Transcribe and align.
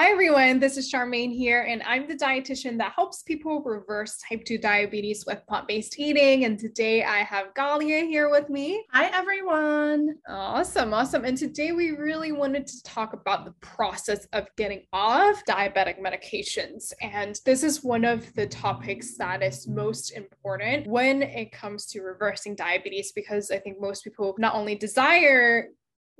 Hi, 0.00 0.12
everyone. 0.12 0.60
This 0.60 0.76
is 0.76 0.92
Charmaine 0.92 1.34
here, 1.34 1.62
and 1.62 1.82
I'm 1.82 2.06
the 2.06 2.14
dietitian 2.14 2.78
that 2.78 2.92
helps 2.94 3.24
people 3.24 3.64
reverse 3.64 4.16
type 4.28 4.44
2 4.44 4.56
diabetes 4.56 5.26
with 5.26 5.44
plant 5.48 5.66
based 5.66 5.98
eating. 5.98 6.44
And 6.44 6.56
today 6.56 7.02
I 7.02 7.24
have 7.24 7.52
Galia 7.54 8.06
here 8.06 8.30
with 8.30 8.48
me. 8.48 8.84
Hi, 8.92 9.06
everyone. 9.06 10.14
Awesome. 10.28 10.94
Awesome. 10.94 11.24
And 11.24 11.36
today 11.36 11.72
we 11.72 11.90
really 11.90 12.30
wanted 12.30 12.68
to 12.68 12.82
talk 12.84 13.12
about 13.12 13.44
the 13.44 13.54
process 13.60 14.24
of 14.32 14.46
getting 14.56 14.82
off 14.92 15.42
diabetic 15.48 16.00
medications. 16.00 16.92
And 17.02 17.40
this 17.44 17.64
is 17.64 17.82
one 17.82 18.04
of 18.04 18.32
the 18.34 18.46
topics 18.46 19.16
that 19.16 19.42
is 19.42 19.66
most 19.66 20.12
important 20.12 20.86
when 20.86 21.22
it 21.22 21.50
comes 21.50 21.86
to 21.86 22.02
reversing 22.02 22.54
diabetes, 22.54 23.10
because 23.10 23.50
I 23.50 23.58
think 23.58 23.80
most 23.80 24.04
people 24.04 24.36
not 24.38 24.54
only 24.54 24.76
desire 24.76 25.70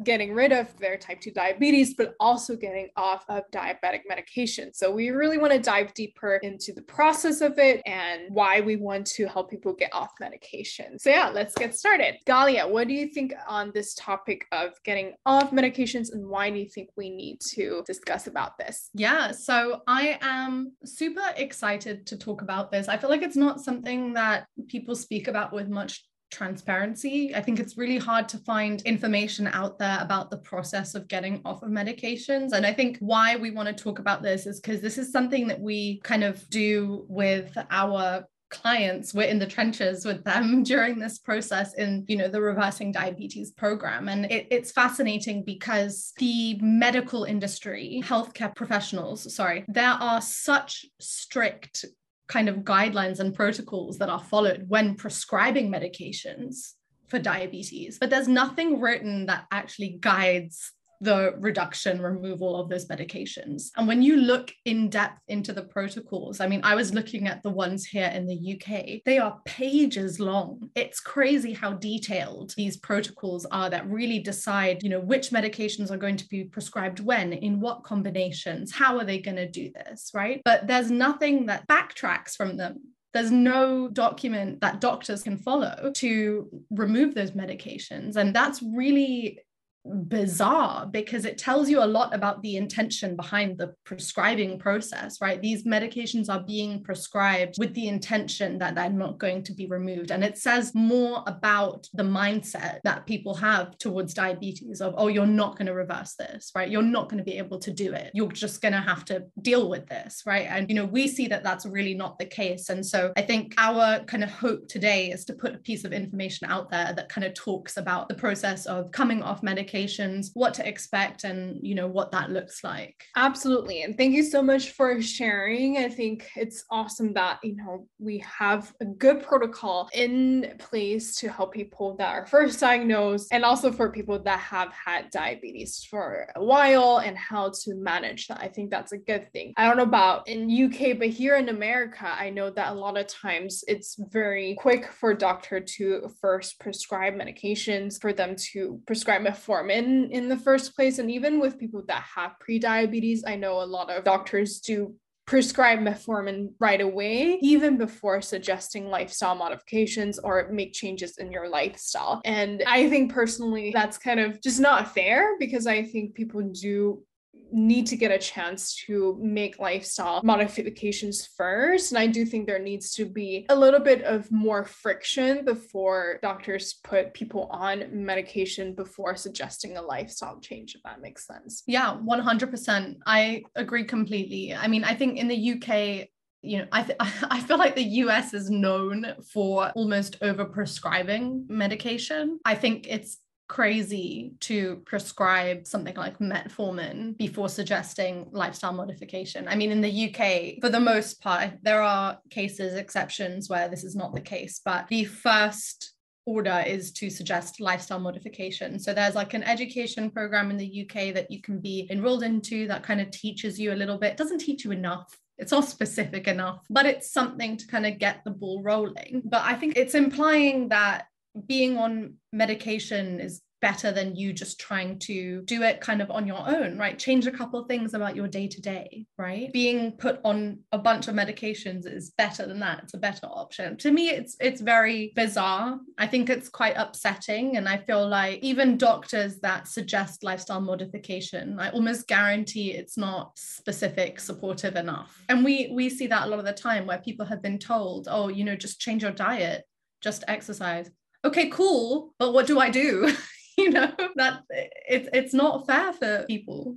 getting 0.05 0.35
rid 0.35 0.53
of 0.53 0.77
their 0.79 0.97
type 0.97 1.21
2 1.21 1.31
diabetes, 1.31 1.95
but 1.95 2.15
also 2.21 2.57
getting 2.57 2.89
off 2.97 3.25
of 3.29 3.43
diabetic 3.51 4.03
medication. 4.09 4.73
So, 4.73 4.91
we 4.91 5.11
really 5.11 5.39
want 5.39 5.53
to 5.53 5.59
dive 5.59 5.95
deeper 5.95 6.37
into 6.43 6.73
the 6.73 6.83
process 6.83 7.41
of 7.41 7.59
it 7.59 7.83
and 7.87 8.23
why 8.31 8.61
we 8.61 8.77
want 8.77 9.07
to 9.07 9.27
help 9.27 9.51
people 9.51 9.73
get 9.73 9.93
off 9.93 10.11
medication. 10.21 10.99
So, 10.99 11.11
yeah, 11.11 11.29
let's 11.29 11.55
get 11.55 11.75
started. 11.77 12.17
Galia, 12.27 12.69
what 12.69 12.89
do 12.89 12.95
you 12.95 13.09
think 13.09 13.35
on 13.49 13.73
this 13.75 13.95
topic 13.95 14.47
of 14.53 14.73
getting 14.85 15.15
off 15.27 15.51
medications 15.51 16.13
and 16.13 16.27
why 16.27 16.51
do 16.51 16.59
you 16.59 16.69
think 16.69 16.91
we 16.97 17.11
need 17.11 17.41
to 17.53 17.83
discuss 17.87 18.27
about 18.27 18.59
this? 18.59 18.91
Yeah, 18.95 19.33
so 19.33 19.83
I 19.87 20.19
am 20.21 20.73
super 20.85 21.33
excited 21.37 22.07
to 22.07 22.17
talk 22.17 22.43
about 22.43 22.71
this. 22.71 22.89
I 22.89 22.97
feel 22.97 23.11
like 23.11 23.23
it's 23.23 23.37
not 23.37 23.61
something 23.61 24.15
that 24.15 24.47
people 24.69 24.95
speak 24.95 25.29
about 25.29 25.53
with 25.53 25.69
much 25.69 26.05
transparency. 26.31 27.35
I 27.35 27.41
think 27.41 27.59
it's 27.59 27.77
really 27.77 27.99
hard 27.99 28.29
to 28.31 28.39
find 28.39 28.83
information 28.83 29.49
out 29.49 29.79
there 29.79 29.99
about 30.01 30.31
the 30.31 30.39
process 30.39 30.95
of 30.95 31.09
getting 31.09 31.41
off 31.45 31.63
of 31.63 31.71
medications. 31.71 32.53
And 32.53 32.67
I 32.67 32.73
think 32.73 32.99
why 33.01 33.37
we 33.37 33.51
want 33.51 33.69
to 33.69 33.85
talk 33.85 33.99
about 33.99 34.23
this 34.23 34.47
is 34.47 34.61
because 34.61 34.81
this 34.81 34.99
is 34.99 35.13
something 35.13 35.49
that 35.49 35.61
we 35.61 36.01
kind 36.05 36.25
of 36.25 36.49
do 36.51 37.05
with 37.09 37.57
our 37.71 38.25
clients 38.51 39.13
we're 39.13 39.29
in 39.29 39.39
the 39.39 39.47
trenches 39.47 40.05
with 40.05 40.25
them 40.25 40.63
during 40.65 40.99
this 40.99 41.19
process 41.19 41.75
in 41.75 42.05
you 42.09 42.17
know 42.17 42.29
the 42.29 42.41
reversing 42.41 42.91
diabetes 42.91 43.51
program 43.51 44.09
and 44.09 44.25
it, 44.31 44.47
it's 44.51 44.73
fascinating 44.73 45.43
because 45.45 46.13
the 46.17 46.59
medical 46.63 47.25
industry 47.25 48.03
healthcare 48.05 48.55
professionals 48.55 49.35
sorry 49.35 49.65
there 49.69 49.91
are 49.91 50.21
such 50.21 50.87
strict 50.99 51.85
kind 52.29 52.49
of 52.49 52.57
guidelines 52.59 53.21
and 53.21 53.35
protocols 53.35 53.99
that 53.99 54.09
are 54.09 54.23
followed 54.23 54.67
when 54.69 54.95
prescribing 54.95 55.71
medications 55.71 56.75
for 57.09 57.19
diabetes, 57.19 57.99
but 57.99 58.11
there's 58.11 58.29
nothing 58.29 58.81
written 58.81 59.27
that 59.27 59.47
actually 59.51 59.97
guides 60.01 60.73
the 61.01 61.35
reduction 61.39 62.01
removal 62.01 62.61
of 62.61 62.69
those 62.69 62.87
medications. 62.87 63.71
And 63.77 63.87
when 63.87 64.03
you 64.03 64.17
look 64.17 64.53
in 64.65 64.89
depth 64.89 65.21
into 65.29 65.53
the 65.53 65.63
protocols 65.63 66.41
i 66.41 66.47
mean 66.47 66.61
i 66.65 66.75
was 66.75 66.95
looking 66.95 67.27
at 67.27 67.43
the 67.43 67.51
ones 67.51 67.85
here 67.85 68.11
in 68.15 68.27
the 68.27 68.55
uk 68.55 69.03
they 69.05 69.19
are 69.19 69.41
pages 69.45 70.21
long. 70.21 70.71
It's 70.75 71.01
crazy 71.01 71.53
how 71.53 71.75
detailed 71.75 72.55
these 72.57 72.77
protocols 72.77 73.47
are 73.47 73.71
that 73.71 73.89
really 73.89 74.19
decide 74.19 74.83
you 74.83 74.91
know 74.91 75.01
which 75.01 75.31
medications 75.31 75.91
are 75.91 75.97
going 75.97 76.17
to 76.17 76.29
be 76.29 76.45
prescribed 76.45 77.01
when 77.01 77.33
in 77.33 77.61
what 77.61 77.83
combinations 77.83 78.73
how 78.73 78.99
are 78.99 79.05
they 79.05 79.19
going 79.19 79.37
to 79.37 79.49
do 79.49 79.71
this 79.73 80.11
right? 80.15 80.41
But 80.45 80.67
there's 80.67 80.91
nothing 80.91 81.47
that 81.47 81.67
backtracks 81.69 82.35
from 82.37 82.57
them. 82.57 82.81
There's 83.15 83.31
no 83.31 83.89
document 83.89 84.61
that 84.61 84.81
doctors 84.81 85.23
can 85.23 85.39
follow 85.39 85.93
to 85.97 86.49
remove 86.71 87.15
those 87.15 87.31
medications. 87.31 88.17
And 88.17 88.35
that's 88.35 88.63
really 88.63 89.41
bizarre 89.89 90.87
because 90.87 91.25
it 91.25 91.39
tells 91.39 91.69
you 91.69 91.83
a 91.83 91.87
lot 91.87 92.15
about 92.15 92.43
the 92.43 92.57
intention 92.57 93.17
behind 93.17 93.59
the 93.59 93.75
prescribing 93.85 94.59
process, 94.59 95.21
right? 95.21 95.41
These 95.41 95.65
medications 95.65 96.29
are 96.29 96.43
being 96.43 96.83
prescribed 96.83 97.57
with 97.59 97.75
the 97.75 97.89
intention 97.89 98.59
that 98.59 98.75
they're 98.75 98.91
not 98.91 99.19
going 99.19 99.43
to 99.45 99.53
be 99.53 99.67
removed. 99.67 100.11
And 100.11 100.25
it 100.25 100.39
says 100.39 100.75
more 100.75 101.23
about 101.27 101.89
the 101.95 102.03
mindset 102.03 102.81
that 102.85 103.07
people 103.07 103.35
have 103.35 103.79
towards 103.79 104.15
diabetes 104.15 104.81
of, 104.81 104.95
oh, 104.97 105.09
you're 105.09 105.27
not 105.27 105.57
going 105.57 105.67
to 105.67 105.75
reverse 105.75 106.15
this, 106.15 106.51
right? 106.55 106.71
You're 106.71 106.83
not 106.83 107.09
going 107.09 107.19
to 107.19 107.25
be 107.25 107.39
able 107.39 107.59
to 107.61 107.71
do 107.71 107.93
it. 107.93 108.11
You're 108.15 108.33
just 108.33 108.61
going 108.61 108.75
to 108.75 108.81
have 108.81 109.05
to 109.07 109.25
deal 109.43 109.69
with 109.69 109.87
this, 109.87 110.23
right? 110.27 110.47
And, 110.49 110.69
you 110.69 110.75
know, 110.75 110.85
we 110.85 111.09
see 111.09 111.29
that 111.29 111.45
that's 111.45 111.67
really 111.67 111.95
not 111.95 112.19
the 112.19 112.27
case. 112.27 112.69
And 112.69 112.85
so 112.85 113.13
I 113.17 113.23
think 113.23 113.55
our 113.59 114.01
kind 114.01 114.25
of 114.25 114.31
hope 114.31 114.69
today 114.69 115.11
is 115.11 115.25
to 115.27 115.35
put 115.35 115.55
a 115.55 115.59
piece 115.59 115.85
of 115.85 115.93
information 115.93 116.51
out 116.51 116.71
there 116.71 116.93
that 116.95 117.09
kind 117.09 117.25
of 117.25 117.35
talks 117.35 117.77
about 117.77 118.09
the 118.09 118.15
process 118.15 118.67
of 118.67 118.91
coming 118.91 119.23
off 119.23 119.43
medication 119.43 119.78
medications, 119.79 120.31
what 120.35 120.55
to 120.55 120.69
expect, 120.69 121.25
and 121.25 121.59
you 121.63 121.75
know 121.75 121.87
what 121.87 122.13
that 122.13 122.31
looks 122.31 122.63
like. 122.65 123.03
Absolutely, 123.17 123.83
and 123.83 123.97
thank 123.97 124.15
you 124.15 124.23
so 124.23 124.43
much 124.43 124.71
for 124.71 125.01
sharing. 125.01 125.79
I 125.79 125.89
think 125.89 126.29
it's 126.37 126.65
awesome 126.71 127.13
that 127.15 127.39
you 127.43 127.57
know 127.57 127.87
we 127.99 128.19
have 128.19 128.73
a 128.81 128.85
good 128.85 129.23
protocol 129.23 129.89
in 129.93 130.55
place 130.59 131.17
to 131.17 131.29
help 131.31 131.53
people 131.53 131.97
that 131.97 132.11
are 132.11 132.27
first 132.27 132.61
diagnosed, 132.61 133.29
and 133.33 133.45
also 133.45 133.73
for 133.73 133.91
people 133.91 134.19
that 134.19 134.41
have 134.41 134.73
had 134.73 135.11
diabetes 135.11 135.87
for 135.91 136.29
a 136.35 136.45
while 136.45 136.99
and 136.99 137.17
how 137.17 137.51
to 137.65 137.75
manage 137.75 138.29
that. 138.29 138.41
I 138.41 138.49
think 138.49 138.71
that's 138.71 138.93
a 138.93 138.99
good 138.99 139.31
thing. 139.33 139.53
I 139.57 139.67
don't 139.67 139.77
know 139.77 139.83
about 139.83 140.29
in 140.29 140.51
UK, 140.51 140.99
but 140.99 141.09
here 141.09 141.37
in 141.37 141.49
America, 141.49 142.07
I 142.07 142.31
know 142.31 142.51
that 142.51 142.73
a 142.73 142.75
lot 142.75 142.99
of 142.99 143.07
times 143.07 143.65
it's 143.69 143.97
very 144.11 144.57
quick 144.59 144.91
for 144.93 145.15
doctor 145.15 145.61
to 145.61 146.09
first 146.21 146.59
prescribe 146.61 147.15
medications 147.15 148.01
for 148.01 148.13
them 148.13 148.35
to 148.53 148.81
prescribe 148.87 149.23
in 149.71 150.11
in 150.11 150.29
the 150.29 150.37
first 150.37 150.75
place 150.75 150.99
and 150.99 151.11
even 151.11 151.41
with 151.41 151.59
people 151.59 151.83
that 151.87 152.03
have 152.03 152.39
pre-diabetes 152.41 153.25
i 153.27 153.35
know 153.37 153.61
a 153.61 153.65
lot 153.65 153.91
of 153.91 154.05
doctors 154.05 154.61
do 154.61 154.95
prescribe 155.29 155.79
metformin 155.81 156.49
right 156.59 156.81
away, 156.81 157.39
even 157.43 157.77
before 157.77 158.23
suggesting 158.23 158.89
lifestyle 158.89 159.35
modifications 159.35 160.19
or 160.19 160.49
make 160.51 160.73
changes 160.73 161.19
in 161.19 161.31
your 161.31 161.51
lifestyle. 161.51 162.23
And 162.25 162.63
I 162.67 162.89
think 162.89 163.13
personally, 163.13 163.71
that's 163.75 163.99
kind 163.99 164.21
of 164.21 164.41
just 164.41 164.59
not 164.59 164.95
fair 164.95 165.37
because 165.39 165.67
I 165.67 165.83
think 165.83 166.15
people 166.15 166.41
do 166.41 167.05
need 167.53 167.87
to 167.87 167.97
get 167.97 168.11
a 168.11 168.19
chance 168.19 168.75
to 168.87 169.19
make 169.21 169.59
lifestyle 169.59 170.21
modifications 170.23 171.29
first. 171.37 171.93
And 171.93 171.99
I 171.99 172.07
do 172.07 172.25
think 172.25 172.47
there 172.47 172.59
needs 172.59 172.93
to 172.95 173.05
be 173.05 173.47
a 173.49 173.57
little 173.57 173.81
bit 173.81 174.03
of 174.03 174.31
more 174.31 174.65
friction 174.65 175.45
before 175.45 176.19
doctors 176.23 176.75
put 176.85 177.15
people 177.15 177.49
on 177.51 177.85
medication 177.93 178.75
before 178.75 179.17
suggesting 179.17 179.77
a 179.77 179.83
lifestyle 179.83 180.41
change, 180.41 180.75
if 180.75 180.83
that 180.83 181.01
makes 181.01 181.27
sense. 181.27 181.63
Yeah, 181.67 181.97
100%. 181.97 182.97
I 183.07 183.43
agree 183.55 183.85
completely. 183.85 184.55
I 184.55 184.69
mean, 184.69 184.85
I 184.85 184.95
think 184.95 185.19
in 185.19 185.29
the 185.29 185.53
UK, 185.53 186.09
you 186.43 186.59
know, 186.59 186.67
I 186.73 186.83
th- 186.83 186.99
I 187.01 187.41
feel 187.41 187.59
like 187.59 187.75
the 187.75 187.83
US 187.83 188.35
is 188.35 188.51
known 188.51 189.15
for 189.33 189.71
almost 189.75 190.17
over 190.23 190.45
prescribing 190.45 191.47
medication. 191.49 192.39
I 192.45 192.55
think 192.55 192.87
it's 192.89 193.19
crazy 193.49 194.35
to 194.41 194.83
prescribe 194.85 195.67
something 195.67 195.97
like 195.97 196.19
metformin 196.19 197.17
before 197.17 197.49
suggesting 197.49 198.29
lifestyle 198.31 198.73
modification. 198.73 199.49
I 199.49 199.57
mean, 199.57 199.73
in 199.73 199.81
the 199.81 200.09
UK, 200.09 200.61
for 200.61 200.69
the 200.69 200.81
most 200.81 201.21
part, 201.21 201.53
there 201.63 201.83
are 201.83 202.19
cases, 202.31 202.75
exceptions 202.75 203.49
where 203.49 203.69
this 203.69 203.85
is 203.85 203.97
not 203.97 204.15
the 204.15 204.21
case, 204.21 204.61
but 204.65 204.87
the 204.89 205.05
first 205.05 205.95
order 206.27 206.63
is 206.67 206.93
to 206.93 207.09
suggest 207.09 207.59
lifestyle 207.59 207.99
modification. 207.99 208.79
So 208.79 208.93
there's 208.93 209.15
like 209.15 209.33
an 209.33 209.43
education 209.43 210.11
program 210.11 210.51
in 210.51 210.59
the 210.59 210.83
UK 210.83 211.15
that 211.15 211.31
you 211.31 211.41
can 211.41 211.59
be 211.59 211.89
enrolled 211.91 212.23
into 212.23 212.69
that 212.69 212.83
kind 212.83 213.01
of 213.01 213.11
teaches 213.11 213.59
you 213.59 213.73
a 213.73 213.75
little 213.75 213.97
bit, 213.97 214.13
it 214.13 214.19
doesn't 214.19 214.39
teach 214.39 214.65
you 214.65 214.73
enough 214.73 215.19
it's 215.39 215.53
not 215.53 215.65
specific 215.65 216.27
enough, 216.27 216.67
but 216.69 216.85
it's 216.85 217.13
something 217.13 217.57
to 217.57 217.67
kind 217.69 217.87
of 217.87 217.99
get 217.99 218.23
the 218.25 218.31
ball 218.31 218.61
rolling. 218.63 219.23
But 219.25 219.43
I 219.45 219.55
think 219.55 219.77
it's 219.77 219.95
implying 219.95 220.69
that 220.71 221.07
being 221.47 221.79
on 221.79 222.15
medication 222.33 223.21
is 223.21 223.43
better 223.61 223.91
than 223.91 224.15
you 224.15 224.33
just 224.33 224.61
trying 224.61 224.99
to 224.99 225.43
do 225.43 225.63
it 225.63 225.81
kind 225.81 226.01
of 226.01 226.11
on 226.11 226.27
your 226.27 226.49
own, 226.49 226.79
right? 226.79 226.99
Change 226.99 227.27
a 227.27 227.33
couple 227.33 227.65
things 227.65 227.95
about 227.95 228.15
your 228.15 228.29
day 228.29 228.47
to 228.47 228.61
day, 228.61 229.07
right? 229.17 229.53
Being 229.53 229.93
put 229.93 230.21
on 230.25 230.61
a 230.73 230.79
bunch 230.79 231.09
of 231.09 231.15
medications 231.15 231.87
is 231.87 232.11
better 232.11 232.47
than 232.47 232.61
that. 232.61 232.81
It's 232.85 232.95
a 232.95 232.99
better 232.99 233.27
option. 233.27 233.77
To 233.79 233.91
me, 233.91 234.11
it's 234.11 234.37
it's 234.41 234.61
very 234.61 235.13
bizarre. 235.17 235.79
I 235.97 236.07
think 236.07 236.31
it's 236.31 236.49
quite 236.49 236.77
upsetting. 236.77 237.57
And 237.57 237.69
I 237.69 237.79
feel 237.79 238.07
like 238.07 238.41
even 238.43 238.79
doctors 238.79 239.41
that 239.41 239.67
suggest 239.67 240.23
lifestyle 240.23 240.61
modification, 240.61 241.59
I 241.59 241.71
almost 241.71 242.07
guarantee 242.07 242.73
it's 242.73 242.97
not 242.97 243.33
specific, 243.37 244.21
supportive 244.21 244.77
enough. 244.77 245.21
And 245.29 245.45
we 245.45 245.71
we 245.73 245.89
see 245.91 246.07
that 246.09 246.27
a 246.27 246.31
lot 246.31 246.39
of 246.39 246.45
the 246.45 246.53
time 246.53 246.87
where 246.87 246.99
people 246.99 247.27
have 247.27 247.43
been 247.43 247.59
told, 247.59 248.09
oh, 248.11 248.29
you 248.29 248.45
know, 248.45 248.57
just 248.57 248.81
change 248.81 249.03
your 249.03 249.13
diet, 249.13 249.65
just 250.01 250.25
exercise 250.29 250.91
okay 251.25 251.49
cool 251.49 252.15
but 252.19 252.33
what 252.33 252.47
do 252.47 252.59
i 252.59 252.71
do 252.71 253.13
you 253.59 253.71
know 253.71 253.93
that 254.17 254.43
it's 254.89 255.09
it's 255.13 255.35
not 255.35 255.67
fair 255.67 255.93
for 255.93 256.25
people 256.27 256.77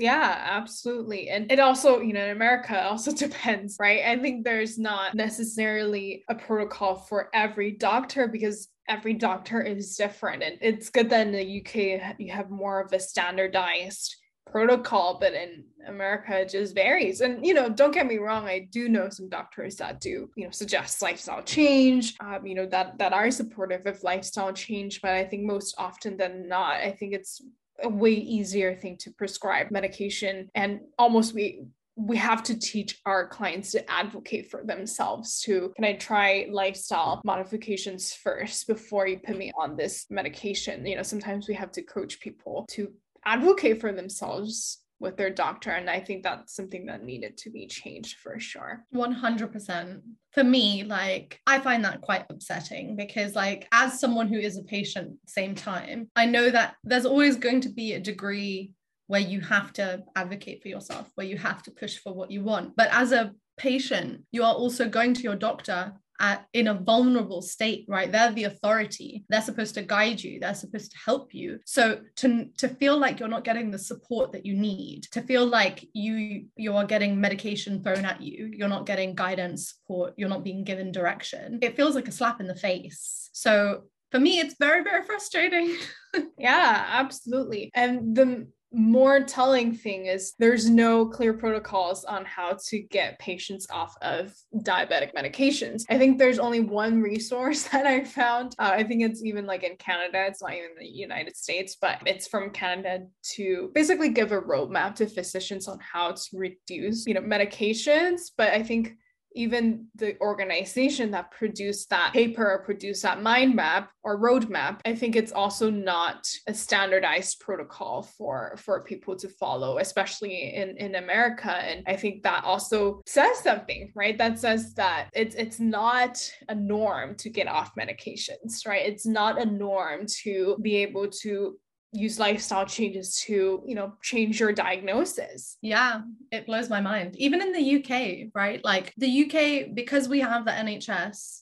yeah, 0.00 0.34
absolutely. 0.46 1.28
And 1.28 1.52
it 1.52 1.60
also, 1.60 2.00
you 2.00 2.14
know, 2.14 2.24
in 2.24 2.30
America 2.30 2.82
also 2.82 3.12
depends, 3.14 3.76
right? 3.78 4.02
I 4.06 4.18
think 4.18 4.44
there's 4.44 4.78
not 4.78 5.14
necessarily 5.14 6.24
a 6.28 6.34
protocol 6.34 6.96
for 6.96 7.28
every 7.34 7.72
doctor 7.72 8.26
because 8.26 8.68
every 8.88 9.12
doctor 9.12 9.60
is 9.60 9.96
different. 9.96 10.42
And 10.42 10.56
it's 10.62 10.88
good 10.88 11.10
that 11.10 11.26
in 11.26 11.32
the 11.32 11.60
UK 11.60 12.16
you 12.18 12.32
have 12.32 12.50
more 12.50 12.80
of 12.80 12.92
a 12.94 12.98
standardized 12.98 14.16
protocol, 14.50 15.18
but 15.20 15.34
in 15.34 15.64
America 15.86 16.40
it 16.40 16.50
just 16.50 16.74
varies. 16.74 17.20
And 17.20 17.44
you 17.44 17.54
know, 17.54 17.68
don't 17.68 17.94
get 17.94 18.06
me 18.06 18.18
wrong, 18.18 18.46
I 18.46 18.68
do 18.70 18.88
know 18.88 19.08
some 19.08 19.28
doctors 19.28 19.76
that 19.76 20.00
do, 20.00 20.30
you 20.36 20.44
know, 20.44 20.50
suggest 20.50 21.02
lifestyle 21.02 21.42
change, 21.42 22.14
um, 22.20 22.46
you 22.46 22.54
know, 22.54 22.66
that 22.66 22.98
that 22.98 23.12
are 23.12 23.30
supportive 23.30 23.86
of 23.86 24.02
lifestyle 24.02 24.52
change. 24.52 25.00
But 25.00 25.12
I 25.12 25.24
think 25.24 25.44
most 25.44 25.74
often 25.78 26.16
than 26.16 26.48
not, 26.48 26.76
I 26.76 26.92
think 26.92 27.14
it's 27.14 27.42
a 27.82 27.88
way 27.88 28.12
easier 28.12 28.74
thing 28.74 28.96
to 28.98 29.10
prescribe 29.10 29.70
medication 29.70 30.50
and 30.54 30.80
almost 30.98 31.34
we 31.34 31.64
we 31.96 32.16
have 32.16 32.42
to 32.42 32.58
teach 32.58 32.98
our 33.04 33.28
clients 33.28 33.72
to 33.72 33.90
advocate 33.90 34.50
for 34.50 34.62
themselves 34.64 35.40
to 35.40 35.72
can 35.76 35.84
i 35.84 35.94
try 35.94 36.46
lifestyle 36.50 37.20
modifications 37.24 38.12
first 38.12 38.66
before 38.66 39.06
you 39.06 39.18
put 39.18 39.36
me 39.36 39.52
on 39.58 39.76
this 39.76 40.06
medication 40.10 40.86
you 40.86 40.96
know 40.96 41.02
sometimes 41.02 41.48
we 41.48 41.54
have 41.54 41.70
to 41.70 41.82
coach 41.82 42.20
people 42.20 42.66
to 42.70 42.92
advocate 43.24 43.80
for 43.80 43.92
themselves 43.92 44.78
with 44.98 45.16
their 45.16 45.30
doctor 45.30 45.70
and 45.70 45.88
i 45.88 45.98
think 45.98 46.22
that's 46.22 46.54
something 46.54 46.86
that 46.86 47.02
needed 47.02 47.36
to 47.36 47.50
be 47.50 47.66
changed 47.66 48.18
for 48.18 48.38
sure. 48.38 48.84
100% 48.94 50.00
for 50.32 50.44
me 50.44 50.84
like 50.84 51.40
i 51.46 51.58
find 51.58 51.84
that 51.84 52.00
quite 52.02 52.26
upsetting 52.28 52.96
because 52.96 53.34
like 53.34 53.66
as 53.72 53.98
someone 53.98 54.28
who 54.28 54.38
is 54.38 54.58
a 54.58 54.62
patient 54.62 55.16
same 55.26 55.54
time 55.54 56.08
i 56.16 56.26
know 56.26 56.50
that 56.50 56.74
there's 56.84 57.06
always 57.06 57.36
going 57.36 57.60
to 57.60 57.70
be 57.70 57.94
a 57.94 58.00
degree 58.00 58.72
where 59.10 59.20
you 59.20 59.40
have 59.40 59.72
to 59.72 60.00
advocate 60.14 60.62
for 60.62 60.68
yourself 60.68 61.10
where 61.16 61.26
you 61.26 61.36
have 61.36 61.64
to 61.64 61.72
push 61.72 61.98
for 61.98 62.14
what 62.14 62.30
you 62.30 62.44
want. 62.44 62.76
But 62.76 62.90
as 62.92 63.10
a 63.10 63.32
patient 63.56 64.22
you 64.30 64.44
are 64.44 64.54
also 64.54 64.88
going 64.88 65.14
to 65.14 65.22
your 65.22 65.34
doctor 65.34 65.92
at, 66.20 66.46
in 66.52 66.68
a 66.68 66.74
vulnerable 66.74 67.42
state, 67.42 67.86
right? 67.88 68.12
They're 68.12 68.32
the 68.32 68.44
authority. 68.44 69.24
They're 69.28 69.40
supposed 69.40 69.74
to 69.74 69.82
guide 69.82 70.22
you. 70.22 70.38
They're 70.38 70.54
supposed 70.54 70.92
to 70.92 70.98
help 71.04 71.34
you. 71.34 71.58
So 71.64 72.00
to, 72.16 72.46
to 72.58 72.68
feel 72.68 72.98
like 72.98 73.18
you're 73.18 73.28
not 73.28 73.44
getting 73.44 73.70
the 73.70 73.78
support 73.78 74.32
that 74.32 74.46
you 74.46 74.54
need, 74.54 75.04
to 75.12 75.22
feel 75.22 75.46
like 75.46 75.88
you 75.92 76.46
you 76.56 76.76
are 76.76 76.84
getting 76.84 77.20
medication 77.20 77.82
thrown 77.82 78.04
at 78.04 78.20
you, 78.20 78.50
you're 78.52 78.68
not 78.68 78.86
getting 78.86 79.14
guidance, 79.14 79.70
support, 79.70 80.14
you're 80.16 80.28
not 80.28 80.44
being 80.44 80.62
given 80.62 80.92
direction. 80.92 81.58
It 81.62 81.76
feels 81.76 81.94
like 81.94 82.08
a 82.08 82.12
slap 82.12 82.40
in 82.40 82.46
the 82.46 82.54
face. 82.54 83.30
So 83.32 83.84
for 84.10 84.20
me, 84.20 84.40
it's 84.40 84.56
very, 84.58 84.82
very 84.82 85.04
frustrating. 85.04 85.76
yeah, 86.38 86.86
absolutely. 86.88 87.70
And 87.74 88.14
the 88.14 88.48
more 88.72 89.20
telling 89.22 89.74
thing 89.74 90.06
is 90.06 90.34
there's 90.38 90.70
no 90.70 91.06
clear 91.06 91.32
protocols 91.32 92.04
on 92.04 92.24
how 92.24 92.56
to 92.68 92.80
get 92.80 93.18
patients 93.18 93.66
off 93.70 93.96
of 94.00 94.32
diabetic 94.58 95.12
medications. 95.14 95.82
I 95.90 95.98
think 95.98 96.18
there's 96.18 96.38
only 96.38 96.60
one 96.60 97.00
resource 97.00 97.62
that 97.72 97.86
I 97.86 98.04
found. 98.04 98.54
Uh, 98.58 98.72
I 98.74 98.84
think 98.84 99.02
it's 99.02 99.24
even 99.24 99.46
like 99.46 99.64
in 99.64 99.76
Canada, 99.76 100.24
it's 100.26 100.42
not 100.42 100.52
even 100.52 100.70
the 100.78 100.86
United 100.86 101.36
States, 101.36 101.76
but 101.80 101.98
it's 102.06 102.28
from 102.28 102.50
Canada 102.50 103.06
to 103.34 103.70
basically 103.74 104.10
give 104.10 104.32
a 104.32 104.40
roadmap 104.40 104.94
to 104.96 105.06
physicians 105.06 105.66
on 105.66 105.78
how 105.80 106.12
to 106.12 106.22
reduce, 106.34 107.06
you 107.06 107.14
know, 107.14 107.20
medications. 107.20 108.30
But 108.36 108.52
I 108.52 108.62
think 108.62 108.94
even 109.34 109.86
the 109.94 110.18
organization 110.20 111.10
that 111.10 111.30
produced 111.30 111.90
that 111.90 112.12
paper 112.12 112.50
or 112.50 112.58
produced 112.64 113.02
that 113.02 113.22
mind 113.22 113.54
map 113.54 113.90
or 114.02 114.18
roadmap 114.18 114.80
i 114.84 114.94
think 114.94 115.16
it's 115.16 115.32
also 115.32 115.70
not 115.70 116.26
a 116.46 116.54
standardized 116.54 117.40
protocol 117.40 118.02
for 118.02 118.54
for 118.56 118.82
people 118.82 119.16
to 119.16 119.28
follow 119.28 119.78
especially 119.78 120.54
in 120.54 120.76
in 120.76 120.94
america. 120.96 121.50
And 121.50 121.84
i 121.86 121.96
think 121.96 122.22
that 122.22 122.44
also 122.44 123.02
says 123.06 123.38
something 123.38 123.92
right? 123.94 124.16
That 124.18 124.38
says 124.38 124.74
that 124.74 125.08
it's 125.14 125.34
it's 125.34 125.60
not 125.60 126.18
a 126.48 126.54
norm 126.54 127.14
to 127.16 127.28
get 127.28 127.48
off 127.48 127.74
medications 127.78 128.66
right? 128.66 128.86
It's 128.86 129.06
not 129.06 129.40
a 129.40 129.44
norm 129.44 130.06
to 130.22 130.56
be 130.62 130.76
able 130.76 131.08
to 131.22 131.58
use 131.92 132.18
lifestyle 132.20 132.66
changes 132.66 133.16
to 133.16 133.62
you 133.66 133.74
know 133.74 133.94
change 134.02 134.38
your 134.38 134.52
diagnosis. 134.52 135.56
Yeah 135.60 136.02
it 136.30 136.46
blows 136.46 136.70
my 136.70 136.80
mind. 136.80 137.16
Even 137.16 137.42
in 137.42 137.52
the 137.52 137.76
uk 137.76 138.30
right? 138.34 138.64
Like 138.64 138.92
the 138.96 139.24
uk 139.24 139.74
because 139.74 140.08
we 140.08 140.20
have 140.20 140.44
the 140.44 140.52
nhs 140.52 141.40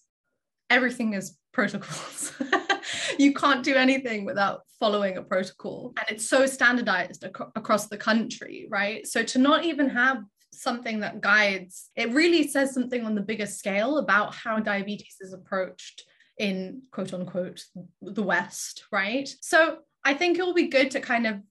everything 0.70 1.14
is 1.14 1.36
protocols. 1.52 2.32
You 3.18 3.34
can't 3.34 3.64
do 3.64 3.74
anything 3.74 4.24
without 4.24 4.62
following 4.78 5.16
a 5.16 5.22
protocol 5.22 5.92
and 5.98 6.06
it's 6.08 6.28
so 6.28 6.46
standardized 6.46 7.24
ac- 7.24 7.50
across 7.56 7.88
the 7.88 7.96
country 7.96 8.68
right? 8.70 9.06
So 9.06 9.22
to 9.24 9.38
not 9.38 9.64
even 9.64 9.90
have 9.90 10.18
something 10.52 11.00
that 11.00 11.20
guides 11.20 11.90
it 11.96 12.12
really 12.12 12.48
says 12.48 12.72
something 12.72 13.04
on 13.04 13.14
the 13.14 13.20
bigger 13.20 13.46
scale 13.46 13.98
about 13.98 14.34
how 14.34 14.58
diabetes 14.58 15.16
is 15.20 15.32
approached 15.32 16.04
in 16.38 16.82
quote 16.92 17.12
unquote 17.12 17.64
the 18.00 18.22
west 18.22 18.84
right? 18.92 19.28
So 19.40 19.78
I 20.08 20.14
think 20.14 20.38
it 20.38 20.42
will 20.42 20.54
be 20.54 20.68
good 20.68 20.90
to 20.92 21.00
kind 21.00 21.26
of 21.26 21.42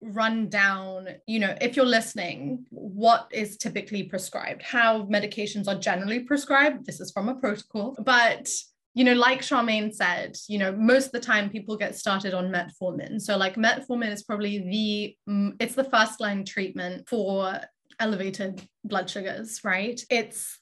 run 0.00 0.48
down, 0.48 1.08
you 1.26 1.38
know, 1.38 1.54
if 1.60 1.76
you're 1.76 1.84
listening, 1.84 2.64
what 2.70 3.28
is 3.30 3.58
typically 3.58 4.04
prescribed, 4.04 4.62
how 4.62 5.02
medications 5.02 5.68
are 5.68 5.78
generally 5.78 6.20
prescribed. 6.20 6.86
This 6.86 6.98
is 6.98 7.12
from 7.12 7.28
a 7.28 7.34
protocol, 7.34 7.94
but 8.02 8.48
you 8.94 9.04
know, 9.04 9.12
like 9.12 9.42
Charmaine 9.42 9.94
said, 9.94 10.34
you 10.48 10.58
know, 10.58 10.72
most 10.72 11.06
of 11.06 11.12
the 11.12 11.20
time 11.20 11.50
people 11.50 11.76
get 11.76 11.94
started 11.94 12.32
on 12.32 12.50
metformin. 12.50 13.20
So, 13.20 13.36
like, 13.36 13.56
metformin 13.56 14.10
is 14.10 14.22
probably 14.22 14.60
the 14.60 15.14
mm, 15.30 15.54
it's 15.60 15.74
the 15.74 15.84
first 15.84 16.18
line 16.18 16.46
treatment 16.46 17.06
for 17.06 17.60
elevated 18.00 18.62
blood 18.82 19.10
sugars, 19.10 19.60
right? 19.62 20.00
It's 20.08 20.58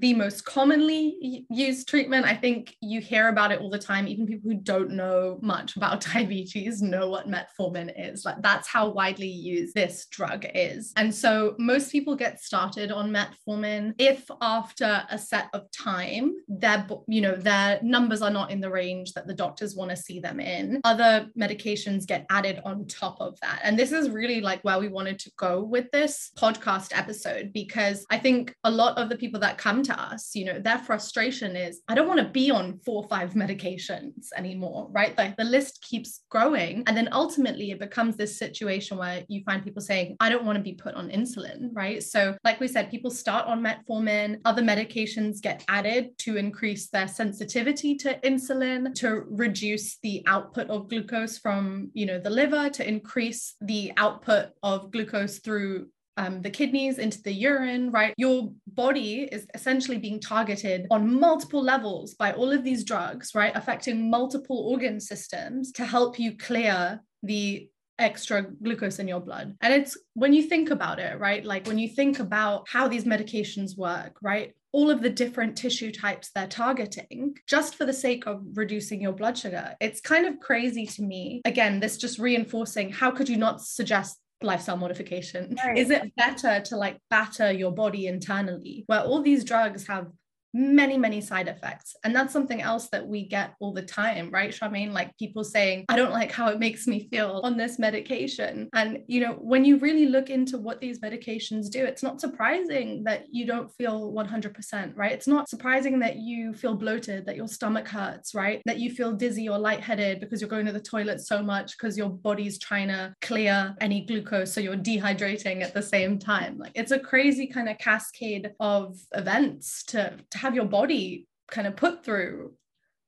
the 0.00 0.14
most 0.14 0.44
commonly 0.44 1.46
used 1.50 1.88
treatment. 1.88 2.26
I 2.26 2.34
think 2.34 2.76
you 2.80 3.00
hear 3.00 3.28
about 3.28 3.52
it 3.52 3.60
all 3.60 3.70
the 3.70 3.78
time. 3.78 4.08
Even 4.08 4.26
people 4.26 4.50
who 4.50 4.56
don't 4.56 4.90
know 4.90 5.38
much 5.42 5.76
about 5.76 6.00
diabetes 6.12 6.82
know 6.82 7.08
what 7.08 7.28
metformin 7.28 7.92
is. 7.96 8.24
Like 8.24 8.42
that's 8.42 8.68
how 8.68 8.88
widely 8.88 9.28
used 9.28 9.74
this 9.74 10.06
drug 10.06 10.46
is. 10.54 10.92
And 10.96 11.14
so 11.14 11.54
most 11.58 11.92
people 11.92 12.16
get 12.16 12.40
started 12.40 12.90
on 12.90 13.10
metformin 13.10 13.94
if 13.98 14.30
after 14.40 15.04
a 15.10 15.18
set 15.18 15.48
of 15.52 15.70
time, 15.70 16.36
their 16.48 16.86
you 17.06 17.20
know 17.20 17.34
their 17.34 17.80
numbers 17.82 18.22
are 18.22 18.30
not 18.30 18.50
in 18.50 18.60
the 18.60 18.70
range 18.70 19.12
that 19.12 19.26
the 19.26 19.34
doctors 19.34 19.74
want 19.74 19.90
to 19.90 19.96
see 19.96 20.20
them 20.20 20.40
in. 20.40 20.80
Other 20.84 21.28
medications 21.38 22.06
get 22.06 22.26
added 22.30 22.60
on 22.64 22.86
top 22.86 23.16
of 23.20 23.38
that. 23.40 23.60
And 23.62 23.78
this 23.78 23.92
is 23.92 24.10
really 24.10 24.40
like 24.40 24.62
where 24.62 24.78
we 24.78 24.88
wanted 24.88 25.18
to 25.20 25.30
go 25.36 25.62
with 25.62 25.90
this 25.92 26.30
podcast 26.36 26.96
episode 26.96 27.52
because 27.52 28.06
I 28.10 28.18
think 28.18 28.54
a 28.64 28.70
lot 28.70 28.98
of 28.98 29.08
the 29.08 29.16
people 29.16 29.40
that 29.40 29.58
come 29.58 29.82
to 29.86 30.00
us, 30.00 30.34
you 30.34 30.44
know, 30.44 30.58
their 30.58 30.78
frustration 30.78 31.56
is, 31.56 31.80
I 31.88 31.94
don't 31.94 32.08
want 32.08 32.20
to 32.20 32.28
be 32.28 32.50
on 32.50 32.78
four 32.84 33.02
or 33.02 33.08
five 33.08 33.34
medications 33.34 34.28
anymore, 34.36 34.88
right? 34.90 35.16
Like 35.16 35.36
the 35.36 35.44
list 35.44 35.82
keeps 35.82 36.22
growing. 36.28 36.82
And 36.86 36.96
then 36.96 37.08
ultimately 37.12 37.70
it 37.70 37.80
becomes 37.80 38.16
this 38.16 38.38
situation 38.38 38.98
where 38.98 39.24
you 39.28 39.42
find 39.44 39.64
people 39.64 39.82
saying, 39.82 40.16
I 40.20 40.28
don't 40.28 40.44
want 40.44 40.56
to 40.56 40.62
be 40.62 40.74
put 40.74 40.94
on 40.94 41.08
insulin, 41.10 41.70
right? 41.72 42.02
So, 42.02 42.36
like 42.44 42.60
we 42.60 42.68
said, 42.68 42.90
people 42.90 43.10
start 43.10 43.46
on 43.46 43.62
metformin, 43.62 44.40
other 44.44 44.62
medications 44.62 45.40
get 45.40 45.64
added 45.68 46.16
to 46.18 46.36
increase 46.36 46.88
their 46.88 47.08
sensitivity 47.08 47.96
to 47.96 48.18
insulin, 48.20 48.94
to 48.96 49.24
reduce 49.28 49.98
the 50.02 50.22
output 50.26 50.68
of 50.70 50.88
glucose 50.88 51.38
from, 51.38 51.90
you 51.94 52.06
know, 52.06 52.18
the 52.18 52.30
liver, 52.30 52.68
to 52.70 52.86
increase 52.86 53.54
the 53.60 53.92
output 53.96 54.50
of 54.62 54.90
glucose 54.90 55.38
through 55.38 55.88
um, 56.16 56.42
the 56.42 56.50
kidneys 56.50 56.98
into 56.98 57.22
the 57.22 57.32
urine, 57.32 57.90
right? 57.90 58.14
Your 58.16 58.52
body 58.66 59.28
is 59.30 59.46
essentially 59.54 59.98
being 59.98 60.20
targeted 60.20 60.86
on 60.90 61.18
multiple 61.20 61.62
levels 61.62 62.14
by 62.14 62.32
all 62.32 62.52
of 62.52 62.64
these 62.64 62.84
drugs, 62.84 63.34
right? 63.34 63.52
Affecting 63.54 64.10
multiple 64.10 64.68
organ 64.70 65.00
systems 65.00 65.72
to 65.72 65.84
help 65.84 66.18
you 66.18 66.36
clear 66.36 67.00
the 67.22 67.68
extra 67.98 68.42
glucose 68.42 68.98
in 68.98 69.08
your 69.08 69.20
blood. 69.20 69.56
And 69.60 69.72
it's 69.72 69.96
when 70.14 70.32
you 70.32 70.42
think 70.42 70.70
about 70.70 70.98
it, 70.98 71.18
right? 71.18 71.44
Like 71.44 71.66
when 71.66 71.78
you 71.78 71.88
think 71.88 72.18
about 72.18 72.66
how 72.68 72.88
these 72.88 73.04
medications 73.04 73.76
work, 73.76 74.16
right? 74.22 74.52
All 74.72 74.90
of 74.90 75.00
the 75.00 75.08
different 75.08 75.56
tissue 75.56 75.90
types 75.90 76.30
they're 76.34 76.46
targeting 76.46 77.36
just 77.46 77.76
for 77.76 77.86
the 77.86 77.94
sake 77.94 78.26
of 78.26 78.42
reducing 78.54 79.00
your 79.00 79.12
blood 79.12 79.38
sugar. 79.38 79.74
It's 79.80 80.00
kind 80.00 80.26
of 80.26 80.40
crazy 80.40 80.86
to 80.86 81.02
me. 81.02 81.40
Again, 81.46 81.80
this 81.80 81.96
just 81.96 82.18
reinforcing 82.18 82.90
how 82.90 83.10
could 83.10 83.28
you 83.28 83.38
not 83.38 83.62
suggest 83.62 84.20
lifestyle 84.42 84.76
modification 84.76 85.56
right. 85.64 85.78
is 85.78 85.90
it 85.90 86.14
better 86.16 86.60
to 86.60 86.76
like 86.76 86.98
batter 87.08 87.50
your 87.50 87.72
body 87.72 88.06
internally 88.06 88.84
where 88.86 89.00
all 89.00 89.22
these 89.22 89.44
drugs 89.44 89.86
have 89.86 90.08
many, 90.56 90.96
many 90.96 91.20
side 91.20 91.48
effects. 91.48 91.94
And 92.02 92.16
that's 92.16 92.32
something 92.32 92.62
else 92.62 92.88
that 92.88 93.06
we 93.06 93.28
get 93.28 93.54
all 93.60 93.74
the 93.74 93.82
time, 93.82 94.30
right, 94.30 94.50
Charmaine? 94.50 94.92
Like 94.92 95.16
people 95.18 95.44
saying, 95.44 95.84
I 95.90 95.96
don't 95.96 96.12
like 96.12 96.32
how 96.32 96.48
it 96.48 96.58
makes 96.58 96.86
me 96.86 97.08
feel 97.10 97.42
on 97.44 97.58
this 97.58 97.78
medication. 97.78 98.70
And, 98.72 99.00
you 99.06 99.20
know, 99.20 99.32
when 99.34 99.66
you 99.66 99.76
really 99.76 100.06
look 100.06 100.30
into 100.30 100.56
what 100.56 100.80
these 100.80 101.00
medications 101.00 101.68
do, 101.68 101.84
it's 101.84 102.02
not 102.02 102.22
surprising 102.22 103.04
that 103.04 103.26
you 103.30 103.46
don't 103.46 103.70
feel 103.74 104.10
100%, 104.12 104.96
right? 104.96 105.12
It's 105.12 105.28
not 105.28 105.50
surprising 105.50 105.98
that 105.98 106.16
you 106.16 106.54
feel 106.54 106.74
bloated, 106.74 107.26
that 107.26 107.36
your 107.36 107.48
stomach 107.48 107.86
hurts, 107.86 108.34
right? 108.34 108.62
That 108.64 108.78
you 108.78 108.90
feel 108.90 109.12
dizzy 109.12 109.50
or 109.50 109.58
lightheaded 109.58 110.20
because 110.20 110.40
you're 110.40 110.48
going 110.48 110.66
to 110.66 110.72
the 110.72 110.80
toilet 110.80 111.20
so 111.20 111.42
much 111.42 111.76
because 111.76 111.98
your 111.98 112.08
body's 112.08 112.58
trying 112.58 112.88
to 112.88 113.14
clear 113.20 113.76
any 113.82 114.06
glucose. 114.06 114.54
So 114.54 114.62
you're 114.62 114.76
dehydrating 114.76 115.62
at 115.62 115.74
the 115.74 115.82
same 115.82 116.18
time. 116.18 116.56
Like 116.56 116.72
it's 116.74 116.92
a 116.92 116.98
crazy 116.98 117.46
kind 117.46 117.68
of 117.68 117.76
cascade 117.76 118.52
of 118.58 118.96
events 119.12 119.82
to, 119.84 120.16
to 120.30 120.38
have 120.46 120.54
your 120.54 120.64
body 120.64 121.26
kind 121.50 121.66
of 121.66 121.76
put 121.76 122.04
through. 122.04 122.54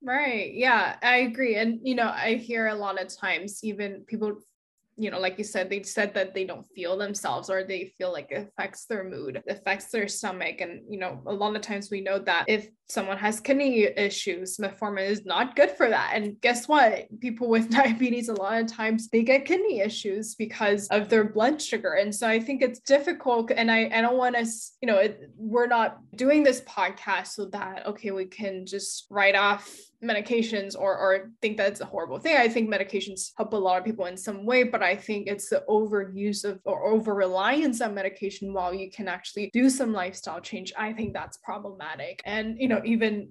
Right. 0.02 0.52
Yeah 0.54 0.96
i 1.02 1.16
agree. 1.28 1.56
And 1.56 1.80
you 1.82 1.94
know 1.94 2.08
i 2.08 2.34
hear 2.34 2.68
a 2.68 2.74
lot 2.74 3.00
of 3.00 3.08
times 3.08 3.60
even 3.64 4.04
people 4.06 4.38
you 5.00 5.12
know, 5.12 5.20
like 5.20 5.38
you 5.38 5.44
said, 5.44 5.70
they 5.70 5.82
said 5.84 6.12
that 6.14 6.34
they 6.34 6.44
don't 6.44 6.66
feel 6.74 6.98
themselves 6.98 7.48
or 7.48 7.62
they 7.62 7.92
feel 7.96 8.12
like 8.12 8.26
it 8.30 8.48
affects 8.48 8.86
their 8.86 9.04
mood, 9.04 9.40
affects 9.48 9.92
their 9.92 10.08
stomach. 10.08 10.60
And, 10.60 10.82
you 10.90 10.98
know, 10.98 11.22
a 11.26 11.32
lot 11.32 11.54
of 11.54 11.62
times 11.62 11.88
we 11.88 12.00
know 12.00 12.18
that 12.18 12.46
if 12.48 12.68
someone 12.88 13.18
has 13.18 13.40
kidney 13.40 13.82
issues, 13.84 14.56
metformin 14.56 15.08
is 15.08 15.26
not 15.26 15.54
good 15.56 15.70
for 15.70 15.88
that. 15.88 16.12
And 16.14 16.40
guess 16.40 16.66
what? 16.66 17.06
People 17.20 17.48
with 17.48 17.70
diabetes, 17.80 18.28
a 18.28 18.34
lot 18.34 18.60
of 18.60 18.66
times 18.66 19.08
they 19.08 19.22
get 19.22 19.44
kidney 19.44 19.80
issues 19.80 20.34
because 20.34 20.88
of 20.88 21.08
their 21.08 21.24
blood 21.24 21.60
sugar. 21.60 21.94
And 21.94 22.14
so 22.14 22.26
I 22.28 22.40
think 22.40 22.62
it's 22.62 22.80
difficult. 22.80 23.50
And 23.50 23.70
I, 23.70 23.90
I 23.92 24.00
don't 24.00 24.16
want 24.16 24.36
us, 24.36 24.76
you 24.80 24.86
know, 24.86 24.98
it, 24.98 25.30
we're 25.36 25.66
not 25.66 25.98
doing 26.16 26.42
this 26.42 26.62
podcast 26.62 27.28
so 27.28 27.46
that, 27.46 27.86
okay, 27.86 28.10
we 28.10 28.24
can 28.24 28.64
just 28.64 29.06
write 29.10 29.34
off 29.34 29.88
medications 30.02 30.76
or 30.78 30.96
or 30.96 31.30
think 31.42 31.56
that's 31.56 31.80
a 31.80 31.84
horrible 31.84 32.18
thing. 32.18 32.36
I 32.36 32.48
think 32.48 32.72
medications 32.72 33.32
help 33.36 33.52
a 33.52 33.56
lot 33.56 33.78
of 33.78 33.84
people 33.84 34.06
in 34.06 34.16
some 34.16 34.44
way, 34.44 34.62
but 34.62 34.82
I 34.82 34.94
think 34.94 35.26
it's 35.26 35.48
the 35.48 35.64
overuse 35.68 36.44
of 36.44 36.60
or 36.64 36.86
over 36.86 37.14
reliance 37.14 37.80
on 37.80 37.94
medication 37.94 38.52
while 38.52 38.72
you 38.72 38.90
can 38.90 39.08
actually 39.08 39.50
do 39.52 39.68
some 39.68 39.92
lifestyle 39.92 40.40
change. 40.40 40.72
I 40.78 40.92
think 40.92 41.14
that's 41.14 41.38
problematic. 41.38 42.20
And 42.24 42.56
you 42.58 42.68
know, 42.68 42.77
even 42.84 43.30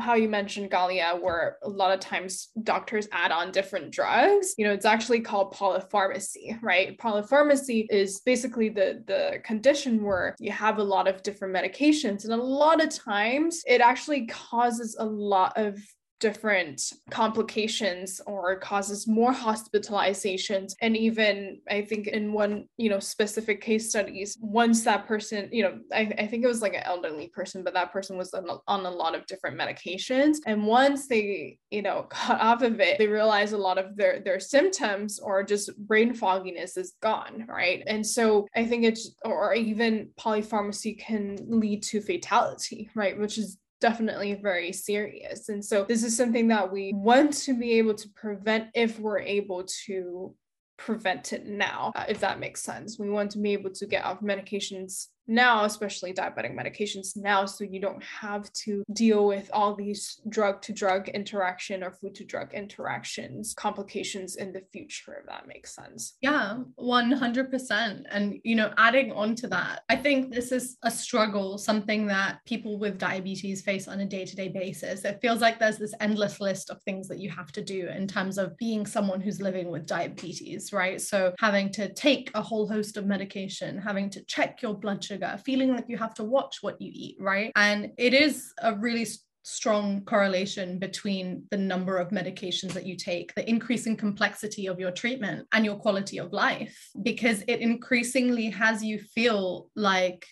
how 0.00 0.14
you 0.14 0.28
mentioned 0.28 0.70
Galia, 0.70 1.20
where 1.20 1.58
a 1.62 1.68
lot 1.68 1.92
of 1.92 2.00
times 2.00 2.48
doctors 2.62 3.06
add 3.12 3.30
on 3.30 3.52
different 3.52 3.90
drugs. 3.90 4.54
You 4.56 4.66
know, 4.66 4.72
it's 4.72 4.86
actually 4.86 5.20
called 5.20 5.54
polypharmacy, 5.54 6.60
right? 6.62 6.96
Polypharmacy 6.98 7.86
is 7.90 8.20
basically 8.20 8.70
the 8.70 9.04
the 9.06 9.40
condition 9.44 10.02
where 10.02 10.34
you 10.38 10.52
have 10.52 10.78
a 10.78 10.82
lot 10.82 11.06
of 11.06 11.22
different 11.22 11.54
medications, 11.54 12.24
and 12.24 12.32
a 12.32 12.36
lot 12.36 12.82
of 12.82 12.88
times 12.88 13.62
it 13.66 13.80
actually 13.80 14.26
causes 14.26 14.96
a 14.98 15.04
lot 15.04 15.52
of 15.56 15.78
different 16.24 16.80
complications 17.10 18.18
or 18.26 18.58
causes 18.58 19.06
more 19.06 19.34
hospitalizations. 19.34 20.72
And 20.80 20.96
even 20.96 21.60
i 21.70 21.82
think 21.82 22.06
in 22.06 22.32
one 22.32 22.54
you 22.76 22.88
know 22.88 22.98
specific 22.98 23.60
case 23.60 23.90
studies 23.90 24.38
once 24.40 24.84
that 24.84 25.06
person 25.06 25.48
you 25.52 25.62
know 25.64 25.78
i, 25.92 26.02
I 26.22 26.26
think 26.26 26.42
it 26.42 26.52
was 26.54 26.62
like 26.62 26.74
an 26.74 26.82
elderly 26.84 27.28
person 27.28 27.62
but 27.62 27.74
that 27.74 27.92
person 27.92 28.16
was 28.16 28.32
on 28.32 28.48
a, 28.48 28.56
on 28.66 28.86
a 28.86 28.90
lot 28.90 29.14
of 29.14 29.26
different 29.26 29.58
medications. 29.58 30.36
And 30.46 30.66
once 30.66 31.08
they 31.08 31.58
you 31.70 31.82
know 31.82 32.06
got 32.14 32.40
off 32.40 32.62
of 32.62 32.80
it 32.80 32.98
they 32.98 33.06
realized 33.06 33.52
a 33.52 33.64
lot 33.68 33.78
of 33.78 33.96
their 33.96 34.20
their 34.20 34.40
symptoms 34.40 35.18
or 35.18 35.42
just 35.42 35.76
brain 35.90 36.14
fogginess 36.14 36.76
is 36.76 36.94
gone 37.02 37.44
right? 37.48 37.82
And 37.86 38.06
so 38.16 38.46
i 38.56 38.64
think 38.64 38.84
it's 38.84 39.14
or 39.24 39.54
even 39.54 39.92
polypharmacy 40.18 40.98
can 40.98 41.36
lead 41.62 41.82
to 41.90 42.00
fatality 42.00 42.88
right? 42.94 43.18
Which 43.18 43.36
is 43.36 43.58
definitely 43.80 44.34
very 44.34 44.72
serious. 44.72 45.48
And 45.48 45.64
so 45.64 45.84
this 45.84 46.04
is 46.04 46.16
something 46.16 46.48
that 46.48 46.72
we 46.72 46.92
want 46.94 47.32
to 47.44 47.54
be 47.54 47.74
able 47.74 47.94
to 47.94 48.08
prevent 48.10 48.68
if 48.74 48.98
we're 48.98 49.20
able 49.20 49.64
to 49.86 50.34
prevent 50.76 51.32
it 51.32 51.46
now, 51.46 51.92
uh, 51.94 52.04
if 52.08 52.20
that 52.20 52.40
makes 52.40 52.62
sense. 52.62 52.98
We 52.98 53.10
want 53.10 53.30
to 53.32 53.38
be 53.38 53.52
able 53.52 53.70
to 53.70 53.86
get 53.86 54.04
off 54.04 54.20
medications 54.20 55.08
now, 55.26 55.64
especially 55.64 56.12
diabetic 56.12 56.54
medications 56.54 57.16
now, 57.16 57.46
so 57.46 57.64
you 57.64 57.80
don't 57.80 58.02
have 58.02 58.52
to 58.52 58.82
deal 58.92 59.26
with 59.26 59.50
all 59.52 59.74
these 59.74 60.20
drug 60.28 60.60
to 60.62 60.72
drug 60.72 61.08
interaction 61.08 61.82
or 61.82 61.92
food 61.92 62.14
to 62.16 62.24
drug 62.24 62.52
interactions, 62.52 63.54
complications 63.56 64.36
in 64.36 64.52
the 64.52 64.62
future, 64.72 65.18
if 65.20 65.26
that 65.26 65.46
makes 65.46 65.74
sense. 65.74 66.16
Yeah, 66.20 66.58
100%. 66.78 68.02
And, 68.10 68.40
you 68.44 68.54
know, 68.54 68.72
adding 68.76 69.12
on 69.12 69.34
to 69.36 69.48
that, 69.48 69.82
I 69.88 69.96
think 69.96 70.32
this 70.32 70.52
is 70.52 70.76
a 70.82 70.90
struggle, 70.90 71.58
something 71.58 72.06
that 72.08 72.38
people 72.44 72.78
with 72.78 72.98
diabetes 72.98 73.62
face 73.62 73.88
on 73.88 74.00
a 74.00 74.06
day 74.06 74.24
to 74.24 74.36
day 74.36 74.48
basis. 74.48 75.04
It 75.04 75.20
feels 75.22 75.40
like 75.40 75.58
there's 75.58 75.78
this 75.78 75.94
endless 76.00 76.40
list 76.40 76.70
of 76.70 76.82
things 76.82 77.08
that 77.08 77.20
you 77.20 77.30
have 77.30 77.52
to 77.52 77.62
do 77.62 77.88
in 77.88 78.06
terms 78.06 78.38
of 78.38 78.56
being 78.58 78.86
someone 78.86 79.20
who's 79.20 79.40
living 79.40 79.70
with 79.70 79.86
diabetes, 79.86 80.72
right? 80.72 81.00
So 81.00 81.32
having 81.38 81.70
to 81.72 81.92
take 81.94 82.30
a 82.34 82.42
whole 82.42 82.68
host 82.68 82.96
of 82.96 83.06
medication, 83.06 83.78
having 83.78 84.10
to 84.10 84.24
check 84.24 84.60
your 84.62 84.74
blood 84.74 85.02
sugar 85.02 85.13
sugar, 85.14 85.38
feeling 85.44 85.72
like 85.74 85.88
you 85.88 85.96
have 85.98 86.14
to 86.14 86.24
watch 86.24 86.58
what 86.60 86.80
you 86.80 86.90
eat, 86.92 87.16
right? 87.20 87.52
And 87.56 87.92
it 87.96 88.14
is 88.14 88.52
a 88.62 88.74
really 88.74 89.06
strong 89.42 90.02
correlation 90.04 90.78
between 90.78 91.44
the 91.50 91.56
number 91.56 91.98
of 91.98 92.08
medications 92.08 92.72
that 92.72 92.86
you 92.86 92.96
take, 92.96 93.34
the 93.34 93.48
increasing 93.48 93.96
complexity 93.96 94.66
of 94.66 94.80
your 94.80 94.90
treatment, 94.90 95.46
and 95.52 95.64
your 95.64 95.76
quality 95.76 96.18
of 96.18 96.32
life, 96.32 96.76
because 97.02 97.42
it 97.46 97.60
increasingly 97.60 98.50
has 98.50 98.82
you 98.82 98.98
feel 98.98 99.70
like, 99.76 100.26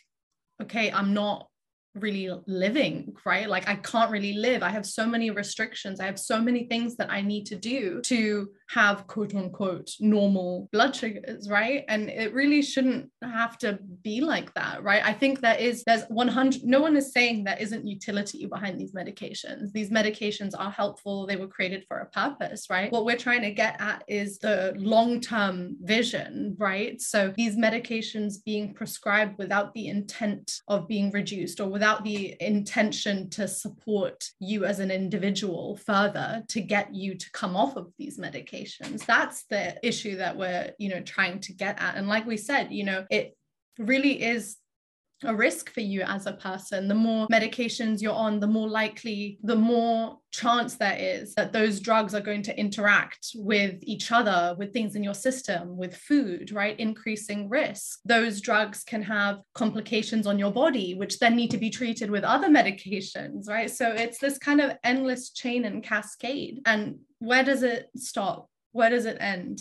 okay, 0.62 0.90
I'm 0.90 1.12
not 1.12 1.46
really 1.94 2.30
living, 2.46 3.14
right? 3.26 3.48
Like 3.50 3.68
I 3.68 3.74
can't 3.76 4.10
really 4.10 4.32
live. 4.32 4.62
I 4.62 4.70
have 4.70 4.86
so 4.86 5.06
many 5.06 5.30
restrictions. 5.30 6.00
I 6.00 6.06
have 6.06 6.18
so 6.18 6.40
many 6.40 6.64
things 6.64 6.96
that 6.96 7.12
I 7.12 7.20
need 7.20 7.44
to 7.46 7.56
do 7.56 8.00
to 8.02 8.48
have 8.74 9.06
quote 9.06 9.34
unquote 9.34 9.90
normal 10.00 10.68
blood 10.72 10.96
sugars, 10.96 11.48
right? 11.50 11.84
And 11.88 12.08
it 12.08 12.32
really 12.32 12.62
shouldn't 12.62 13.10
have 13.22 13.58
to 13.58 13.78
be 14.02 14.20
like 14.22 14.52
that, 14.54 14.82
right? 14.82 15.02
I 15.04 15.12
think 15.12 15.40
there 15.40 15.58
is, 15.58 15.84
there's 15.84 16.04
100 16.08 16.64
no 16.64 16.80
one 16.80 16.96
is 16.96 17.12
saying 17.12 17.44
there 17.44 17.58
isn't 17.60 17.86
utility 17.86 18.46
behind 18.46 18.80
these 18.80 18.92
medications. 18.92 19.72
These 19.72 19.90
medications 19.90 20.52
are 20.58 20.70
helpful. 20.70 21.26
They 21.26 21.36
were 21.36 21.48
created 21.48 21.84
for 21.86 21.98
a 21.98 22.06
purpose, 22.06 22.68
right? 22.70 22.90
What 22.90 23.04
we're 23.04 23.16
trying 23.16 23.42
to 23.42 23.50
get 23.50 23.78
at 23.80 24.04
is 24.08 24.38
the 24.38 24.74
long-term 24.78 25.76
vision, 25.82 26.56
right? 26.58 27.00
So 27.00 27.32
these 27.36 27.56
medications 27.56 28.42
being 28.44 28.72
prescribed 28.72 29.36
without 29.36 29.74
the 29.74 29.88
intent 29.88 30.60
of 30.68 30.88
being 30.88 31.10
reduced 31.10 31.60
or 31.60 31.68
without 31.68 32.04
the 32.04 32.36
intention 32.40 33.28
to 33.30 33.46
support 33.46 34.24
you 34.40 34.64
as 34.64 34.78
an 34.78 34.90
individual 34.90 35.76
further 35.76 36.42
to 36.48 36.60
get 36.60 36.94
you 36.94 37.14
to 37.16 37.30
come 37.32 37.54
off 37.54 37.76
of 37.76 37.92
these 37.98 38.18
medications 38.18 38.61
that's 39.06 39.44
the 39.44 39.76
issue 39.86 40.16
that 40.16 40.36
we're 40.36 40.72
you 40.78 40.88
know 40.88 41.00
trying 41.00 41.40
to 41.40 41.52
get 41.52 41.80
at 41.80 41.96
and 41.96 42.08
like 42.08 42.26
we 42.26 42.36
said 42.36 42.72
you 42.72 42.84
know 42.84 43.04
it 43.10 43.36
really 43.78 44.22
is 44.22 44.56
a 45.24 45.34
risk 45.34 45.70
for 45.72 45.80
you 45.80 46.02
as 46.02 46.26
a 46.26 46.32
person. 46.32 46.88
The 46.88 46.94
more 46.94 47.26
medications 47.28 48.00
you're 48.00 48.12
on, 48.12 48.40
the 48.40 48.46
more 48.46 48.68
likely, 48.68 49.38
the 49.42 49.56
more 49.56 50.18
chance 50.30 50.76
there 50.76 50.96
is 50.98 51.34
that 51.34 51.52
those 51.52 51.80
drugs 51.80 52.14
are 52.14 52.20
going 52.20 52.42
to 52.42 52.58
interact 52.58 53.28
with 53.34 53.78
each 53.82 54.10
other, 54.12 54.54
with 54.58 54.72
things 54.72 54.94
in 54.96 55.04
your 55.04 55.14
system, 55.14 55.76
with 55.76 55.96
food, 55.96 56.52
right? 56.52 56.78
Increasing 56.78 57.48
risk. 57.48 58.00
Those 58.04 58.40
drugs 58.40 58.82
can 58.84 59.02
have 59.02 59.40
complications 59.54 60.26
on 60.26 60.38
your 60.38 60.52
body, 60.52 60.94
which 60.94 61.18
then 61.18 61.36
need 61.36 61.50
to 61.50 61.58
be 61.58 61.70
treated 61.70 62.10
with 62.10 62.24
other 62.24 62.48
medications, 62.48 63.48
right? 63.48 63.70
So 63.70 63.90
it's 63.90 64.18
this 64.18 64.38
kind 64.38 64.60
of 64.60 64.76
endless 64.82 65.30
chain 65.30 65.64
and 65.64 65.82
cascade. 65.82 66.60
And 66.66 66.98
where 67.18 67.44
does 67.44 67.62
it 67.62 67.88
stop? 67.96 68.48
Where 68.72 68.90
does 68.90 69.06
it 69.06 69.18
end? 69.20 69.60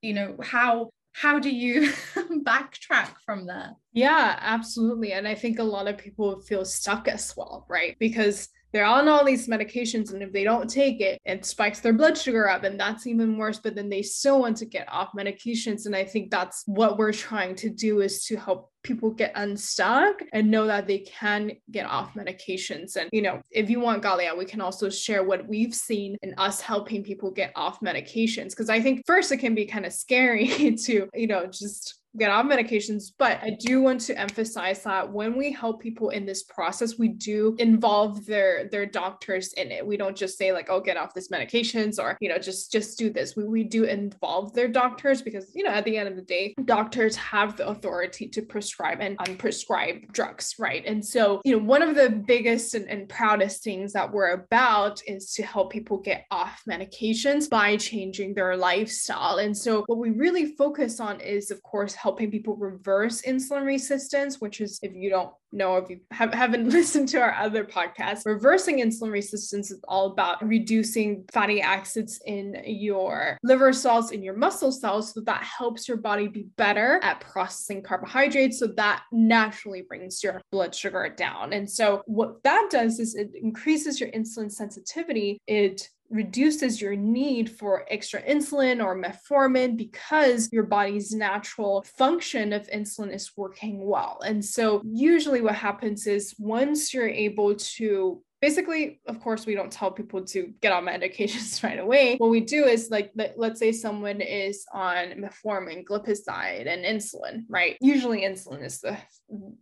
You 0.00 0.14
know, 0.14 0.36
how 0.42 0.90
how 1.12 1.38
do 1.38 1.50
you 1.50 1.92
backtrack 2.16 3.10
from 3.24 3.46
there? 3.46 3.72
Yeah, 3.92 4.36
absolutely. 4.40 5.12
And 5.12 5.28
I 5.28 5.34
think 5.34 5.58
a 5.58 5.64
lot 5.64 5.88
of 5.88 5.98
people 5.98 6.40
feel 6.40 6.64
stuck 6.64 7.06
as 7.06 7.34
well, 7.36 7.66
right? 7.68 7.96
Because 7.98 8.48
they're 8.72 8.84
on 8.84 9.08
all 9.08 9.24
these 9.24 9.48
medications 9.48 10.12
and 10.12 10.22
if 10.22 10.32
they 10.32 10.44
don't 10.44 10.68
take 10.68 11.00
it 11.00 11.20
it 11.24 11.44
spikes 11.44 11.80
their 11.80 11.92
blood 11.92 12.16
sugar 12.16 12.48
up 12.48 12.64
and 12.64 12.80
that's 12.80 13.06
even 13.06 13.36
worse 13.36 13.58
but 13.58 13.74
then 13.74 13.88
they 13.88 14.02
still 14.02 14.40
want 14.40 14.56
to 14.56 14.64
get 14.64 14.90
off 14.90 15.10
medications 15.16 15.86
and 15.86 15.94
i 15.94 16.04
think 16.04 16.30
that's 16.30 16.62
what 16.66 16.96
we're 16.96 17.12
trying 17.12 17.54
to 17.54 17.68
do 17.68 18.00
is 18.00 18.24
to 18.24 18.36
help 18.36 18.71
people 18.82 19.10
get 19.10 19.32
unstuck 19.36 20.22
and 20.32 20.50
know 20.50 20.66
that 20.66 20.86
they 20.86 20.98
can 20.98 21.52
get 21.70 21.86
off 21.86 22.14
medications. 22.14 22.96
And 22.96 23.08
you 23.12 23.22
know 23.22 23.40
if 23.50 23.70
you 23.70 23.80
want 23.80 24.02
galia 24.02 24.36
we 24.36 24.44
can 24.44 24.60
also 24.60 24.88
share 24.90 25.24
what 25.24 25.46
we've 25.48 25.74
seen 25.74 26.16
in 26.22 26.34
us 26.38 26.60
helping 26.60 27.02
people 27.02 27.30
get 27.30 27.52
off 27.56 27.80
medications. 27.80 28.50
Because 28.50 28.70
i 28.70 28.80
think 28.80 29.02
first 29.06 29.32
it 29.32 29.38
can 29.38 29.54
be 29.54 29.66
kind 29.66 29.86
of 29.86 29.92
scary 29.92 30.76
to 30.84 31.08
you 31.14 31.26
know 31.26 31.46
just 31.46 32.01
get 32.16 32.30
off 32.30 32.46
medications. 32.46 33.12
But 33.18 33.38
I 33.42 33.56
do 33.58 33.82
want 33.82 34.00
to 34.02 34.18
emphasize 34.18 34.82
that 34.84 35.10
when 35.10 35.36
we 35.36 35.52
help 35.52 35.80
people 35.80 36.10
in 36.10 36.26
this 36.26 36.42
process, 36.44 36.98
we 36.98 37.08
do 37.08 37.54
involve 37.58 38.26
their 38.26 38.68
their 38.70 38.86
doctors 38.86 39.52
in 39.54 39.70
it. 39.70 39.86
We 39.86 39.96
don't 39.96 40.16
just 40.16 40.38
say 40.38 40.52
like, 40.52 40.68
oh, 40.70 40.80
get 40.80 40.96
off 40.96 41.14
this 41.14 41.28
medications 41.28 41.98
or 41.98 42.16
you 42.20 42.28
know, 42.28 42.38
just 42.38 42.72
just 42.72 42.98
do 42.98 43.10
this. 43.10 43.36
We 43.36 43.44
we 43.44 43.64
do 43.64 43.84
involve 43.84 44.52
their 44.54 44.68
doctors 44.68 45.22
because 45.22 45.50
you 45.54 45.64
know 45.64 45.70
at 45.70 45.84
the 45.84 45.96
end 45.96 46.08
of 46.08 46.16
the 46.16 46.22
day, 46.22 46.54
doctors 46.64 47.16
have 47.16 47.56
the 47.56 47.68
authority 47.68 48.28
to 48.28 48.42
prescribe 48.42 49.00
and 49.00 49.16
unprescribe 49.18 50.12
drugs, 50.12 50.54
right? 50.58 50.84
And 50.86 51.04
so 51.04 51.40
you 51.44 51.56
know, 51.56 51.64
one 51.64 51.82
of 51.82 51.94
the 51.94 52.10
biggest 52.10 52.74
and, 52.74 52.88
and 52.88 53.08
proudest 53.08 53.62
things 53.62 53.92
that 53.92 54.10
we're 54.10 54.32
about 54.32 55.00
is 55.06 55.32
to 55.34 55.42
help 55.42 55.72
people 55.72 55.98
get 55.98 56.26
off 56.30 56.62
medications 56.68 57.48
by 57.48 57.76
changing 57.76 58.34
their 58.34 58.56
lifestyle. 58.56 59.38
And 59.38 59.56
so 59.56 59.84
what 59.86 59.98
we 59.98 60.10
really 60.10 60.54
focus 60.56 61.00
on 61.00 61.20
is, 61.20 61.50
of 61.50 61.62
course, 61.62 61.94
helping 62.02 62.32
people 62.32 62.56
reverse 62.56 63.22
insulin 63.22 63.64
resistance, 63.64 64.40
which 64.40 64.60
is, 64.60 64.80
if 64.82 64.92
you 64.92 65.08
don't 65.08 65.32
know, 65.52 65.76
if 65.76 65.88
you 65.88 66.00
have, 66.10 66.34
haven't 66.34 66.68
listened 66.78 67.08
to 67.08 67.20
our 67.20 67.32
other 67.34 67.64
podcast, 67.64 68.26
reversing 68.26 68.80
insulin 68.80 69.12
resistance 69.12 69.70
is 69.70 69.80
all 69.86 70.06
about 70.06 70.44
reducing 70.44 71.24
fatty 71.32 71.60
acids 71.60 72.20
in 72.26 72.60
your 72.66 73.38
liver 73.44 73.72
cells, 73.72 74.10
in 74.10 74.20
your 74.20 74.34
muscle 74.34 74.72
cells. 74.72 75.14
So 75.14 75.20
that 75.20 75.44
helps 75.44 75.86
your 75.86 75.96
body 75.96 76.26
be 76.26 76.48
better 76.56 76.98
at 77.04 77.20
processing 77.20 77.84
carbohydrates. 77.84 78.58
So 78.58 78.66
that 78.76 79.04
naturally 79.12 79.82
brings 79.82 80.24
your 80.24 80.42
blood 80.50 80.74
sugar 80.74 81.08
down. 81.16 81.52
And 81.52 81.70
so 81.70 82.02
what 82.06 82.42
that 82.42 82.66
does 82.68 82.98
is 82.98 83.14
it 83.14 83.30
increases 83.40 84.00
your 84.00 84.10
insulin 84.10 84.50
sensitivity. 84.50 85.38
It 85.46 85.88
reduces 86.12 86.80
your 86.80 86.94
need 86.94 87.50
for 87.50 87.86
extra 87.90 88.22
insulin 88.22 88.84
or 88.84 88.96
metformin 88.96 89.76
because 89.76 90.52
your 90.52 90.64
body's 90.64 91.12
natural 91.12 91.84
function 91.96 92.52
of 92.52 92.68
insulin 92.68 93.12
is 93.12 93.32
working 93.36 93.86
well. 93.86 94.20
And 94.24 94.44
so, 94.44 94.82
usually, 94.84 95.40
what 95.40 95.54
happens 95.54 96.06
is 96.06 96.34
once 96.38 96.92
you're 96.92 97.08
able 97.08 97.54
to 97.54 98.22
basically 98.42 99.00
of 99.06 99.20
course 99.20 99.46
we 99.46 99.54
don't 99.54 99.70
tell 99.70 99.90
people 99.90 100.22
to 100.24 100.52
get 100.60 100.72
on 100.72 100.84
medications 100.94 101.62
right 101.62 101.78
away. 101.78 102.16
What 102.16 102.28
we 102.28 102.40
do 102.40 102.64
is 102.64 102.90
like 102.90 103.12
let's 103.36 103.58
say 103.58 103.72
someone 103.72 104.20
is 104.20 104.66
on 104.74 105.12
metformin 105.12 105.84
glipizide 105.84 106.66
and 106.66 106.84
insulin 106.84 107.44
right? 107.48 107.78
Usually 107.80 108.22
insulin 108.22 108.62
is 108.64 108.80
the, 108.80 108.98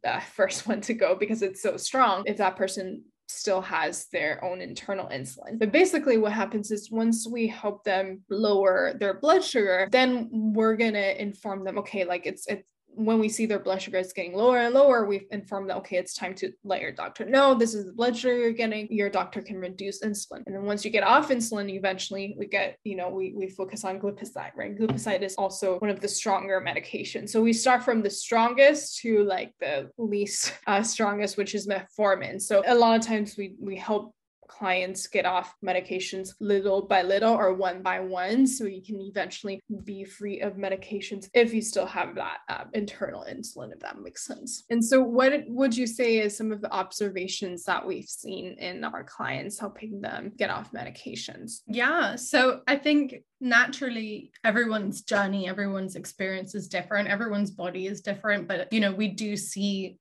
the 0.02 0.20
first 0.32 0.66
one 0.66 0.80
to 0.82 0.94
go 0.94 1.14
because 1.14 1.42
it's 1.42 1.62
so 1.62 1.76
strong. 1.76 2.24
If 2.26 2.38
that 2.38 2.56
person 2.56 3.04
still 3.30 3.60
has 3.60 4.06
their 4.06 4.42
own 4.44 4.60
internal 4.60 5.06
insulin. 5.08 5.58
But 5.58 5.72
basically, 5.72 6.18
what 6.18 6.32
happens 6.32 6.70
is 6.70 6.90
once 6.90 7.26
we 7.28 7.46
help 7.46 7.84
them 7.84 8.22
lower 8.28 8.94
their 8.98 9.14
blood 9.14 9.44
sugar, 9.44 9.88
then 9.90 10.28
we're 10.30 10.76
gonna 10.76 11.14
inform 11.18 11.64
them, 11.64 11.78
okay, 11.78 12.04
like 12.04 12.26
it's 12.26 12.46
it's 12.46 12.66
when 12.94 13.18
we 13.18 13.28
see 13.28 13.46
their 13.46 13.58
blood 13.58 13.80
sugar 13.80 13.98
is 13.98 14.12
getting 14.12 14.34
lower 14.34 14.58
and 14.58 14.74
lower, 14.74 15.06
we've 15.06 15.26
informed 15.30 15.70
them, 15.70 15.78
okay, 15.78 15.96
it's 15.96 16.14
time 16.14 16.34
to 16.34 16.52
let 16.64 16.80
your 16.80 16.92
doctor 16.92 17.24
know 17.24 17.54
this 17.54 17.74
is 17.74 17.86
the 17.86 17.92
blood 17.92 18.16
sugar 18.16 18.36
you're 18.36 18.52
getting. 18.52 18.88
Your 18.90 19.08
doctor 19.08 19.40
can 19.42 19.58
reduce 19.58 20.02
insulin. 20.02 20.42
And 20.46 20.54
then 20.54 20.64
once 20.64 20.84
you 20.84 20.90
get 20.90 21.02
off 21.02 21.30
insulin, 21.30 21.70
eventually 21.70 22.34
we 22.38 22.46
get, 22.46 22.76
you 22.84 22.96
know, 22.96 23.08
we, 23.08 23.32
we 23.36 23.48
focus 23.48 23.84
on 23.84 24.00
glipizide, 24.00 24.54
right? 24.56 24.76
Glipizide 24.78 25.22
is 25.22 25.34
also 25.36 25.78
one 25.78 25.90
of 25.90 26.00
the 26.00 26.08
stronger 26.08 26.60
medications. 26.60 27.30
So 27.30 27.40
we 27.42 27.52
start 27.52 27.82
from 27.82 28.02
the 28.02 28.10
strongest 28.10 28.98
to 29.00 29.24
like 29.24 29.52
the 29.60 29.90
least 29.98 30.54
uh, 30.66 30.82
strongest, 30.82 31.36
which 31.36 31.54
is 31.54 31.66
metformin. 31.66 32.40
So 32.40 32.62
a 32.66 32.74
lot 32.74 32.98
of 32.98 33.06
times 33.06 33.36
we, 33.36 33.54
we 33.60 33.76
help 33.76 34.14
clients 34.50 35.06
get 35.06 35.24
off 35.24 35.54
medications 35.64 36.34
little 36.40 36.82
by 36.82 37.02
little 37.02 37.32
or 37.32 37.54
one 37.54 37.82
by 37.82 38.00
one 38.00 38.46
so 38.46 38.64
you 38.64 38.82
can 38.82 39.00
eventually 39.00 39.60
be 39.84 40.04
free 40.04 40.40
of 40.40 40.54
medications 40.54 41.28
if 41.34 41.54
you 41.54 41.62
still 41.62 41.86
have 41.86 42.14
that 42.16 42.38
uh, 42.48 42.64
internal 42.74 43.24
insulin 43.30 43.72
if 43.72 43.78
that 43.80 44.00
makes 44.00 44.26
sense. 44.26 44.64
And 44.70 44.84
so 44.84 45.00
what 45.00 45.32
would 45.46 45.76
you 45.76 45.86
say 45.86 46.18
is 46.18 46.36
some 46.36 46.50
of 46.52 46.60
the 46.60 46.72
observations 46.72 47.64
that 47.64 47.86
we've 47.86 48.08
seen 48.08 48.56
in 48.58 48.84
our 48.84 49.04
clients 49.04 49.58
helping 49.58 50.00
them 50.00 50.32
get 50.36 50.50
off 50.50 50.72
medications? 50.72 51.60
Yeah 51.68 52.16
so 52.16 52.60
i 52.66 52.76
think 52.76 53.22
naturally 53.40 54.32
everyone's 54.44 55.02
journey 55.02 55.48
everyone's 55.48 55.96
experience 55.96 56.54
is 56.54 56.68
different. 56.68 57.08
Everyone's 57.08 57.50
body 57.50 57.86
is 57.86 58.00
different 58.00 58.48
but 58.48 58.72
you 58.72 58.80
know 58.80 58.92
we 58.92 59.08
do 59.08 59.36
see 59.36 59.98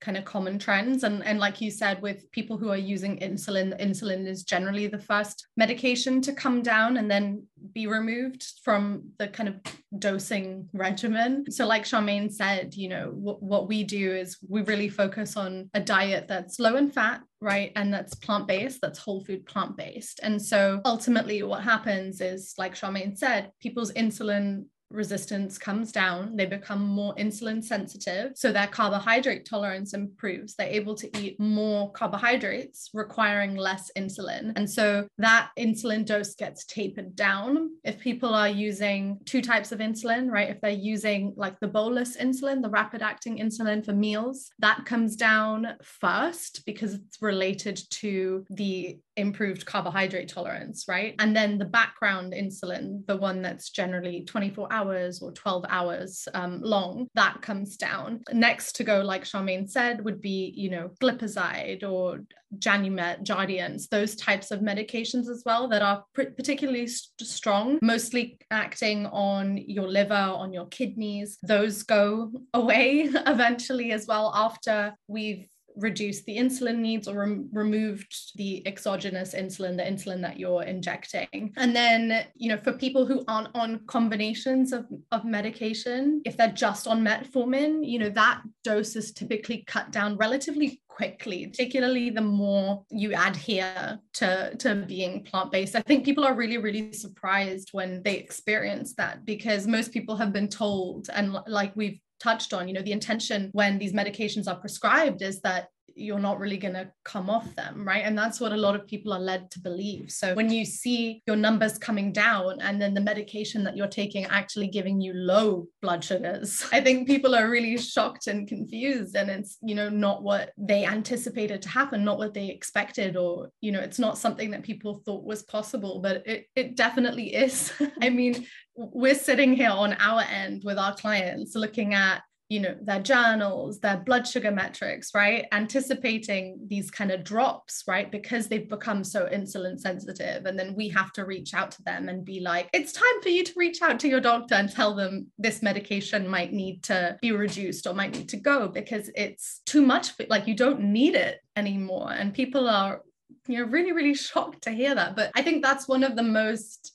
kind 0.00 0.16
of 0.16 0.24
common 0.24 0.58
trends. 0.58 1.04
And 1.04 1.24
and 1.24 1.38
like 1.38 1.60
you 1.60 1.70
said 1.70 2.00
with 2.02 2.30
people 2.32 2.56
who 2.56 2.70
are 2.70 2.76
using 2.76 3.18
insulin 3.18 3.78
insulin 3.80 4.26
is 4.26 4.42
generally 4.42 4.86
the 4.86 4.98
first 4.98 5.46
medication 5.56 6.20
to 6.22 6.32
come 6.32 6.62
down 6.62 6.96
and 6.96 7.10
then 7.10 7.46
be 7.72 7.86
removed 7.86 8.44
from 8.64 9.10
the 9.18 9.28
kind 9.28 9.48
of 9.48 9.56
dosing 9.98 10.68
regimen. 10.72 11.50
So 11.50 11.66
like 11.66 11.84
charmaine 11.84 12.32
said 12.32 12.74
you 12.74 12.88
know 12.88 13.10
what, 13.14 13.42
what 13.42 13.68
we 13.68 13.84
do 13.84 14.12
is 14.12 14.38
we 14.48 14.62
really 14.62 14.88
focus 14.88 15.36
on 15.36 15.70
a 15.74 15.80
diet 15.80 16.26
that's 16.28 16.58
low 16.58 16.76
in 16.76 16.90
fat 16.90 17.22
right 17.40 17.72
and 17.76 17.92
that's 17.92 18.14
plant-based 18.14 18.80
that's 18.80 18.98
whole 18.98 19.24
food 19.24 19.46
plant-based. 19.46 20.20
And 20.22 20.40
so 20.40 20.80
ultimately 20.84 21.42
what 21.42 21.62
happens 21.62 22.20
is 22.20 22.54
like 22.58 22.74
charmaine 22.74 23.16
said 23.16 23.52
people's 23.60 23.92
insulin 23.92 24.64
resistance 24.90 25.58
comes 25.58 25.92
down, 25.92 26.36
they 26.36 26.46
become 26.46 26.84
more 26.84 27.14
insulin 27.14 27.62
sensitive. 27.62 28.32
So 28.34 28.52
their 28.52 28.66
carbohydrate 28.66 29.44
tolerance 29.44 29.94
improves. 29.94 30.54
They're 30.54 30.66
able 30.68 30.94
to 30.96 31.18
eat 31.18 31.38
more 31.38 31.90
carbohydrates, 31.92 32.90
requiring 32.92 33.56
less 33.56 33.90
insulin. 33.96 34.52
And 34.56 34.68
so 34.68 35.06
that 35.18 35.50
insulin 35.58 36.04
dose 36.04 36.34
gets 36.34 36.64
tapered 36.64 37.14
down. 37.16 37.70
If 37.84 37.98
people 37.98 38.34
are 38.34 38.48
using 38.48 39.18
two 39.24 39.42
types 39.42 39.72
of 39.72 39.78
insulin, 39.78 40.30
right? 40.30 40.50
If 40.50 40.60
they're 40.60 40.70
using 40.70 41.34
like 41.36 41.58
the 41.60 41.68
bolus 41.68 42.16
insulin, 42.16 42.62
the 42.62 42.70
rapid 42.70 43.02
acting 43.02 43.38
insulin 43.38 43.84
for 43.84 43.92
meals, 43.92 44.50
that 44.58 44.84
comes 44.84 45.16
down 45.16 45.74
first 45.82 46.64
because 46.66 46.94
it's 46.94 47.22
related 47.22 47.80
to 47.90 48.44
the 48.50 48.98
improved 49.20 49.66
carbohydrate 49.66 50.28
tolerance, 50.28 50.86
right? 50.88 51.14
And 51.18 51.34
then 51.36 51.58
the 51.58 51.64
background 51.64 52.32
insulin, 52.32 53.06
the 53.06 53.16
one 53.16 53.42
that's 53.42 53.70
generally 53.70 54.24
24 54.24 54.68
hours 54.70 55.22
or 55.22 55.32
12 55.32 55.64
hours 55.68 56.28
um, 56.34 56.60
long, 56.62 57.08
that 57.14 57.42
comes 57.42 57.76
down. 57.76 58.22
Next 58.32 58.76
to 58.76 58.84
go, 58.84 59.00
like 59.00 59.24
Charmaine 59.24 59.68
said, 59.68 60.04
would 60.04 60.20
be, 60.20 60.52
you 60.56 60.70
know, 60.70 60.90
glipizide 61.00 61.82
or 61.82 62.20
Janumet, 62.58 63.24
Jardiance, 63.24 63.88
those 63.88 64.16
types 64.16 64.50
of 64.50 64.60
medications 64.60 65.28
as 65.28 65.42
well 65.46 65.68
that 65.68 65.82
are 65.82 66.04
pr- 66.14 66.34
particularly 66.36 66.86
st- 66.88 67.28
strong, 67.28 67.78
mostly 67.80 68.38
acting 68.50 69.06
on 69.06 69.56
your 69.56 69.88
liver, 69.88 70.14
on 70.14 70.52
your 70.52 70.66
kidneys. 70.66 71.38
Those 71.42 71.84
go 71.84 72.32
away 72.52 73.02
eventually 73.26 73.92
as 73.92 74.06
well 74.06 74.32
after 74.34 74.94
we've 75.06 75.46
reduced 75.82 76.24
the 76.26 76.36
insulin 76.36 76.78
needs 76.78 77.08
or 77.08 77.18
rem- 77.18 77.48
removed 77.52 78.36
the 78.36 78.66
exogenous 78.66 79.34
insulin, 79.34 79.76
the 79.76 79.82
insulin 79.82 80.20
that 80.22 80.38
you're 80.38 80.62
injecting. 80.62 81.52
And 81.56 81.74
then, 81.74 82.26
you 82.34 82.48
know, 82.48 82.58
for 82.58 82.72
people 82.72 83.06
who 83.06 83.24
aren't 83.28 83.54
on 83.54 83.80
combinations 83.86 84.72
of, 84.72 84.86
of 85.12 85.24
medication, 85.24 86.22
if 86.24 86.36
they're 86.36 86.52
just 86.52 86.86
on 86.86 87.04
metformin, 87.04 87.86
you 87.86 87.98
know, 87.98 88.10
that 88.10 88.42
dose 88.64 88.96
is 88.96 89.12
typically 89.12 89.64
cut 89.66 89.90
down 89.90 90.16
relatively 90.16 90.80
quickly, 90.88 91.46
particularly 91.46 92.10
the 92.10 92.20
more 92.20 92.84
you 92.90 93.14
adhere 93.16 93.98
to, 94.12 94.54
to 94.56 94.74
being 94.86 95.24
plant-based. 95.24 95.74
I 95.74 95.80
think 95.80 96.04
people 96.04 96.24
are 96.24 96.34
really, 96.34 96.58
really 96.58 96.92
surprised 96.92 97.70
when 97.72 98.02
they 98.02 98.16
experience 98.16 98.94
that 98.94 99.24
because 99.24 99.66
most 99.66 99.92
people 99.92 100.16
have 100.16 100.32
been 100.32 100.48
told, 100.48 101.08
and 101.14 101.38
like 101.46 101.74
we've 101.74 102.00
touched 102.20 102.52
on, 102.52 102.68
you 102.68 102.74
know, 102.74 102.82
the 102.82 102.92
intention 102.92 103.50
when 103.52 103.78
these 103.78 103.92
medications 103.92 104.46
are 104.46 104.56
prescribed 104.56 105.22
is 105.22 105.40
that 105.40 105.68
you're 106.00 106.18
not 106.18 106.38
really 106.38 106.56
going 106.56 106.74
to 106.74 106.90
come 107.04 107.28
off 107.28 107.54
them, 107.54 107.86
right? 107.86 108.04
And 108.04 108.16
that's 108.16 108.40
what 108.40 108.52
a 108.52 108.56
lot 108.56 108.74
of 108.74 108.86
people 108.86 109.12
are 109.12 109.20
led 109.20 109.50
to 109.52 109.60
believe. 109.60 110.10
So 110.10 110.34
when 110.34 110.50
you 110.50 110.64
see 110.64 111.22
your 111.26 111.36
numbers 111.36 111.78
coming 111.78 112.12
down 112.12 112.60
and 112.60 112.80
then 112.80 112.94
the 112.94 113.00
medication 113.00 113.62
that 113.64 113.76
you're 113.76 113.86
taking 113.86 114.24
actually 114.26 114.68
giving 114.68 115.00
you 115.00 115.12
low 115.12 115.66
blood 115.82 116.02
sugars, 116.02 116.64
I 116.72 116.80
think 116.80 117.06
people 117.06 117.34
are 117.34 117.50
really 117.50 117.76
shocked 117.78 118.26
and 118.26 118.48
confused. 118.48 119.16
And 119.16 119.30
it's, 119.30 119.58
you 119.62 119.74
know, 119.74 119.88
not 119.88 120.22
what 120.22 120.52
they 120.56 120.84
anticipated 120.84 121.62
to 121.62 121.68
happen, 121.68 122.04
not 122.04 122.18
what 122.18 122.34
they 122.34 122.48
expected, 122.48 123.16
or, 123.16 123.50
you 123.60 123.72
know, 123.72 123.80
it's 123.80 123.98
not 123.98 124.18
something 124.18 124.50
that 124.52 124.62
people 124.62 125.02
thought 125.04 125.24
was 125.24 125.42
possible, 125.42 126.00
but 126.00 126.26
it, 126.26 126.46
it 126.56 126.76
definitely 126.76 127.34
is. 127.34 127.72
I 128.02 128.08
mean, 128.08 128.46
we're 128.74 129.14
sitting 129.14 129.54
here 129.54 129.70
on 129.70 129.94
our 129.94 130.22
end 130.22 130.62
with 130.64 130.78
our 130.78 130.94
clients 130.94 131.54
looking 131.54 131.94
at 131.94 132.22
you 132.50 132.58
know 132.58 132.76
their 132.82 133.00
journals 133.00 133.78
their 133.78 133.98
blood 133.98 134.26
sugar 134.26 134.50
metrics 134.50 135.14
right? 135.14 135.46
Anticipating 135.52 136.58
these 136.66 136.90
kind 136.90 137.10
of 137.10 137.24
drops 137.24 137.84
right? 137.86 138.10
Because 138.10 138.48
they've 138.48 138.68
become 138.68 139.04
so 139.04 139.26
insulin 139.26 139.78
sensitive 139.78 140.44
and 140.44 140.58
then 140.58 140.74
we 140.74 140.88
have 140.88 141.12
to 141.12 141.24
reach 141.24 141.54
out 141.54 141.70
to 141.70 141.82
them 141.84 142.08
and 142.08 142.24
be 142.24 142.40
like 142.40 142.68
it's 142.74 142.92
time 142.92 143.22
for 143.22 143.28
you 143.28 143.44
to 143.44 143.52
reach 143.56 143.80
out 143.80 144.00
to 144.00 144.08
your 144.08 144.20
doctor 144.20 144.56
and 144.56 144.70
tell 144.70 144.94
them 144.94 145.28
this 145.38 145.62
medication 145.62 146.28
might 146.28 146.52
need 146.52 146.82
to 146.82 147.16
be 147.22 147.30
reduced 147.32 147.86
or 147.86 147.94
might 147.94 148.12
need 148.12 148.28
to 148.28 148.36
go 148.36 148.66
because 148.68 149.10
it's 149.14 149.60
too 149.64 149.80
much 149.80 150.10
like 150.28 150.48
you 150.48 150.54
don't 150.54 150.80
need 150.80 151.14
it 151.14 151.38
anymore. 151.56 152.12
And 152.12 152.34
people 152.34 152.68
are 152.68 153.02
you 153.46 153.58
know 153.58 153.70
really 153.70 153.92
really 153.92 154.14
shocked 154.14 154.62
to 154.62 154.72
hear 154.72 154.94
that. 154.94 155.14
But 155.14 155.30
i 155.36 155.42
think 155.42 155.62
that's 155.62 155.86
one 155.86 156.02
of 156.02 156.16
the 156.16 156.22
most 156.22 156.92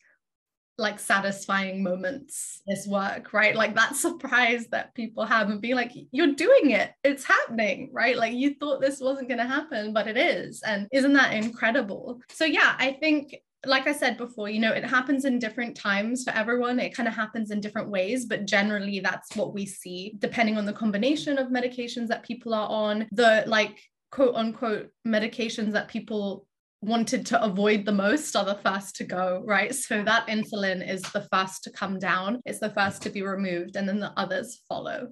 like 0.77 0.99
satisfying 0.99 1.81
moments 1.81 2.61
this 2.67 2.87
work 2.87 3.33
right? 3.33 3.55
Like 3.55 3.75
that 3.75 3.95
surprise 4.05 4.67
that 4.67 4.93
people 4.95 5.25
have 5.25 5.49
and 5.49 5.61
be 5.61 5.73
like 5.73 5.91
you're 6.11 6.33
doing 6.33 6.71
it. 6.71 6.91
It's 7.03 7.23
happening 7.23 7.89
right? 7.93 8.17
Like 8.17 8.33
you 8.33 8.55
thought 8.55 8.81
this 8.81 8.99
wasn't 8.99 9.29
going 9.29 9.39
to 9.39 9.47
happen 9.47 9.93
but 9.93 10.07
it 10.07 10.17
is 10.17 10.61
and 10.63 10.87
isn't 10.91 11.13
that 11.13 11.33
incredible? 11.33 12.21
So 12.29 12.45
yeah 12.45 12.75
i 12.77 12.91
think 12.91 13.35
like 13.65 13.87
I 13.87 13.93
said 13.93 14.17
before, 14.17 14.49
you 14.49 14.59
know, 14.59 14.71
it 14.71 14.85
happens 14.85 15.25
in 15.25 15.39
different 15.39 15.75
times 15.75 16.23
for 16.23 16.31
everyone. 16.31 16.79
It 16.79 16.95
kind 16.95 17.07
of 17.07 17.15
happens 17.15 17.51
in 17.51 17.61
different 17.61 17.89
ways, 17.89 18.25
but 18.25 18.45
generally 18.45 18.99
that's 18.99 19.35
what 19.35 19.53
we 19.53 19.65
see 19.65 20.15
depending 20.19 20.57
on 20.57 20.65
the 20.65 20.73
combination 20.73 21.37
of 21.37 21.47
medications 21.47 22.07
that 22.07 22.23
people 22.23 22.53
are 22.53 22.69
on, 22.69 23.07
the 23.11 23.43
like 23.47 23.79
quote 24.11 24.35
unquote 24.35 24.91
medications 25.05 25.71
that 25.73 25.87
people 25.87 26.45
wanted 26.85 27.25
to 27.27 27.43
avoid 27.43 27.85
the 27.85 27.91
most 27.91 28.35
are 28.35 28.45
the 28.45 28.55
first 28.55 28.95
to 28.97 29.03
go, 29.03 29.43
right? 29.45 29.73
So 29.73 30.03
that 30.03 30.27
insulin 30.27 30.87
is 30.87 31.01
the 31.01 31.27
first 31.31 31.63
to 31.65 31.71
come 31.71 31.99
down, 31.99 32.41
it's 32.45 32.59
the 32.59 32.69
first 32.69 33.01
to 33.03 33.09
be 33.09 33.21
removed, 33.21 33.75
and 33.75 33.87
then 33.87 33.99
the 33.99 34.13
others 34.17 34.61
follow. 34.67 35.09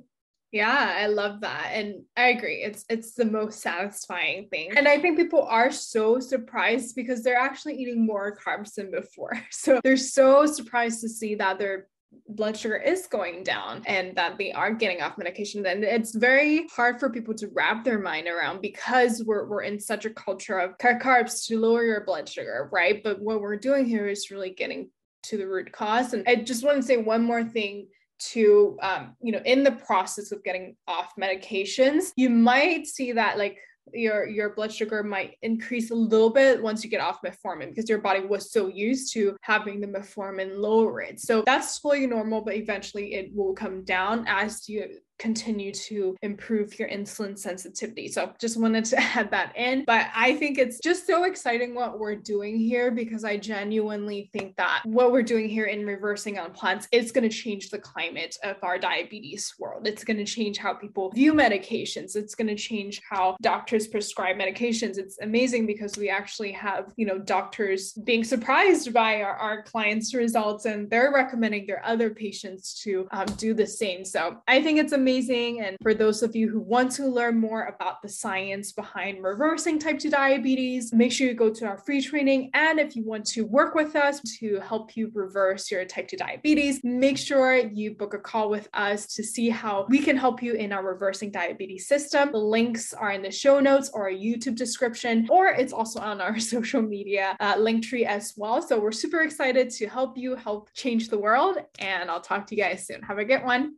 Yeah, 0.54 0.94
I 0.98 1.08
love 1.08 1.42
that. 1.42 1.72
And 1.74 2.04
I 2.16 2.28
agree. 2.28 2.62
It's 2.62 2.86
it's 2.88 3.16
the 3.16 3.26
most 3.26 3.60
satisfying 3.60 4.50
thing. 4.50 4.78
And 4.78 4.88
I 4.88 5.00
think 5.00 5.18
people 5.18 5.42
are 5.42 5.72
so 5.72 6.20
surprised 6.20 6.96
because 6.96 7.24
they're 7.24 7.36
actually 7.36 7.76
eating 7.78 8.06
more 8.06 8.38
carbs 8.38 8.76
than 8.76 8.92
before. 8.92 9.34
So 9.52 9.82
they're 9.84 9.98
so 9.98 10.46
surprised 10.46 11.02
to 11.02 11.10
see 11.10 11.36
that 11.36 11.58
they're 11.58 11.88
blood 12.28 12.58
sugar 12.58 12.78
is 12.78 13.08
going 13.08 13.43
down 13.43 13.84
and 13.86 14.15
that 14.15 14.38
they 14.38 14.52
are 14.52 14.73
getting 14.73 15.02
off 15.02 15.17
medication 15.17 15.62
then 15.62 15.84
it's 15.84 16.15
very 16.15 16.67
hard 16.76 16.99
for 16.99 17.10
people 17.10 17.34
to 17.34 17.47
wrap 17.54 17.84
their 17.84 17.99
mind 17.99 18.28
around 18.28 18.62
because 18.62 19.23
we're, 19.26 19.45
we're 19.45 19.63
in 19.63 19.80
such 19.80 20.06
a 20.06 20.10
culture 20.10 20.58
of 20.58 20.78
carbs 20.78 21.45
to 21.45 21.60
lower 21.60 21.84
your 21.84 22.04
blood 22.06 22.28
sugar 22.28 22.69
right? 22.71 23.04
But 23.04 23.21
what 23.21 23.41
we're 23.41 23.58
doing 23.58 23.86
here 23.86 24.08
is 24.08 24.32
really 24.32 24.52
getting 24.52 24.89
to 25.23 25.38
the 25.38 25.47
root 25.47 25.71
cause. 25.71 26.13
And 26.13 26.23
i 26.28 26.36
just 26.36 26.63
want 26.63 26.78
to 26.78 26.84
say 26.84 26.97
one 26.97 27.23
more 27.23 27.43
thing 27.43 27.88
to 28.32 28.78
um, 28.82 29.15
you 29.21 29.32
know 29.32 29.41
in 29.45 29.63
the 29.63 29.71
process 29.71 30.32
of 30.32 30.43
getting 30.43 30.76
off 30.88 31.13
medications 31.19 32.12
you 32.15 32.30
might 32.30 32.88
see 32.88 33.12
that 33.12 33.38
like 33.38 33.58
your 33.91 34.28
your 34.28 34.52
blood 34.52 34.72
sugar 34.72 35.04
might 35.04 35.38
increase 35.41 35.91
a 35.91 35.96
little 35.96 36.30
bit 36.30 36.62
once 36.62 36.84
you 36.84 36.89
get 36.89 37.02
off 37.02 37.22
metformin 37.22 37.69
because 37.69 37.89
your 37.89 38.00
body 38.00 38.22
was 38.22 38.52
so 38.52 38.67
used 38.67 39.13
to 39.13 39.36
having 39.41 39.82
the 39.82 39.88
metformin 39.88 40.58
lower 40.58 41.02
it. 41.02 41.19
So 41.19 41.43
that's 41.46 41.80
totally 41.80 42.08
normal, 42.08 42.41
but 42.41 42.56
eventually 42.56 43.15
it 43.15 43.34
will 43.34 43.54
come 43.54 43.84
down 43.84 44.26
as 44.28 44.67
you 44.69 45.00
continue 45.24 45.72
to 45.72 46.18
improve 46.22 46.78
your 46.78 46.90
insulin 46.90 47.40
sensitivity. 47.40 48.10
So 48.10 48.34
just 48.40 48.60
wanted 48.60 48.84
to 48.86 49.00
add 49.18 49.32
that 49.32 49.56
in. 49.56 49.86
But 49.86 50.08
I 50.14 50.36
think 50.36 50.58
it's 50.58 50.80
just 50.80 51.08
so 51.08 51.24
exciting 51.24 51.74
what 51.74 51.98
we're 51.98 52.18
doing 52.18 52.58
here 52.58 52.92
because 52.92 53.24
I 53.24 53.38
genuinely 53.38 54.30
think 54.34 54.58
that 54.58 54.82
what 54.84 55.14
we're 55.14 55.24
doing 55.24 55.48
here 55.48 55.68
in 55.68 55.86
reversing 55.86 56.38
on 56.40 56.52
plants 56.52 56.90
is 56.92 57.14
going 57.14 57.28
to 57.28 57.34
change 57.34 57.70
the 57.70 57.80
climate 57.80 58.36
of 58.44 58.58
our 58.64 58.78
diabetes 58.78 59.54
world. 59.58 59.88
It's 59.88 60.04
going 60.04 60.18
to 60.18 60.26
change 60.26 60.58
how 60.58 60.74
people 60.74 61.10
view 61.12 61.34
medications. 61.34 62.18
It's 62.18 62.36
going 62.36 62.50
to 62.50 62.56
change 62.56 63.02
how 63.10 63.38
doctors 63.42 63.88
prescribe 63.88 64.36
medications. 64.36 64.98
It's 64.98 65.20
amazing 65.22 65.66
because 65.66 65.96
we 65.96 66.10
actually 66.10 66.52
have, 66.52 66.92
you 66.98 67.06
know, 67.06 67.18
doctors 67.18 67.94
being 67.94 68.26
surprised 68.26 68.92
by 68.94 69.22
our, 69.22 69.36
our 69.36 69.64
clients' 69.64 70.14
results 70.14 70.66
and 70.66 70.90
they're 70.90 71.14
recommending 71.14 71.66
their 71.66 71.84
other 71.86 72.10
patients 72.10 72.82
to 72.84 73.08
um, 73.12 73.28
do 73.38 73.54
the 73.54 73.66
same. 73.66 74.04
So 74.04 74.42
I 74.50 74.62
think 74.62 74.80
it's 74.80 74.92
amazing 74.92 75.12
amazing. 75.13 75.62
And 75.62 75.78
for 75.84 75.93
those 75.93 76.23
of 76.23 76.36
you 76.36 76.49
who 76.49 76.60
want 76.60 76.91
to 76.93 77.06
learn 77.06 77.38
more 77.39 77.65
about 77.65 78.02
the 78.02 78.10
science 78.10 78.71
behind 78.71 79.23
reversing 79.23 79.78
type 79.78 79.99
2 79.99 80.10
diabetes, 80.10 80.91
make 80.91 81.12
sure 81.12 81.28
you 81.28 81.36
go 81.36 81.52
to 81.52 81.65
our 81.65 81.78
free 81.78 82.02
training. 82.02 82.49
And 82.56 82.80
if 82.80 82.95
you 82.95 83.04
want 83.06 83.26
to 83.28 83.45
work 83.45 83.76
with 83.76 83.95
us 83.95 84.19
to 84.39 84.60
help 84.60 84.97
you 84.97 85.12
reverse 85.13 85.69
your 85.69 85.86
type 85.86 86.08
2 86.08 86.17
diabetes, 86.17 86.84
make 86.84 87.19
sure 87.19 87.58
you 87.58 87.93
book 87.93 88.15
a 88.15 88.17
call 88.17 88.49
with 88.49 88.67
us 88.73 89.06
to 89.15 89.23
see 89.23 89.49
how 89.49 89.86
we 89.88 89.99
can 89.99 90.17
help 90.17 90.41
you 90.41 90.54
in 90.54 90.73
our 90.73 90.84
reversing 90.84 91.30
diabetes 91.30 91.88
system. 91.88 92.32
The 92.32 92.39
links 92.39 92.91
are 92.91 93.12
in 93.12 93.21
the 93.21 93.32
show 93.32 93.60
notes 93.60 93.91
or 93.93 94.08
a 94.08 94.15
YouTube 94.15 94.56
description, 94.56 95.28
or 95.30 95.49
it's 95.49 95.73
also 95.73 95.99
on 95.99 96.21
our 96.21 96.39
social 96.54 96.82
media 96.82 97.38
uh, 97.39 97.56
link 97.60 97.84
tree 97.84 98.06
as 98.06 98.34
well. 98.36 98.63
So 98.63 98.80
we're 98.80 98.91
super 98.91 99.21
excited 99.21 99.69
to 99.69 99.88
help 99.88 100.17
you 100.17 100.36
help 100.36 100.73
change 100.73 101.10
the 101.10 101.19
world. 101.19 101.58
And 101.78 102.10
I'll 102.10 102.21
talk 102.21 102.47
to 102.47 102.56
you 102.56 102.63
guys 102.63 102.88
soon. 102.88 103.04
Have 103.04 103.19
a 103.19 103.26
good 103.26 103.43
one. 103.43 103.76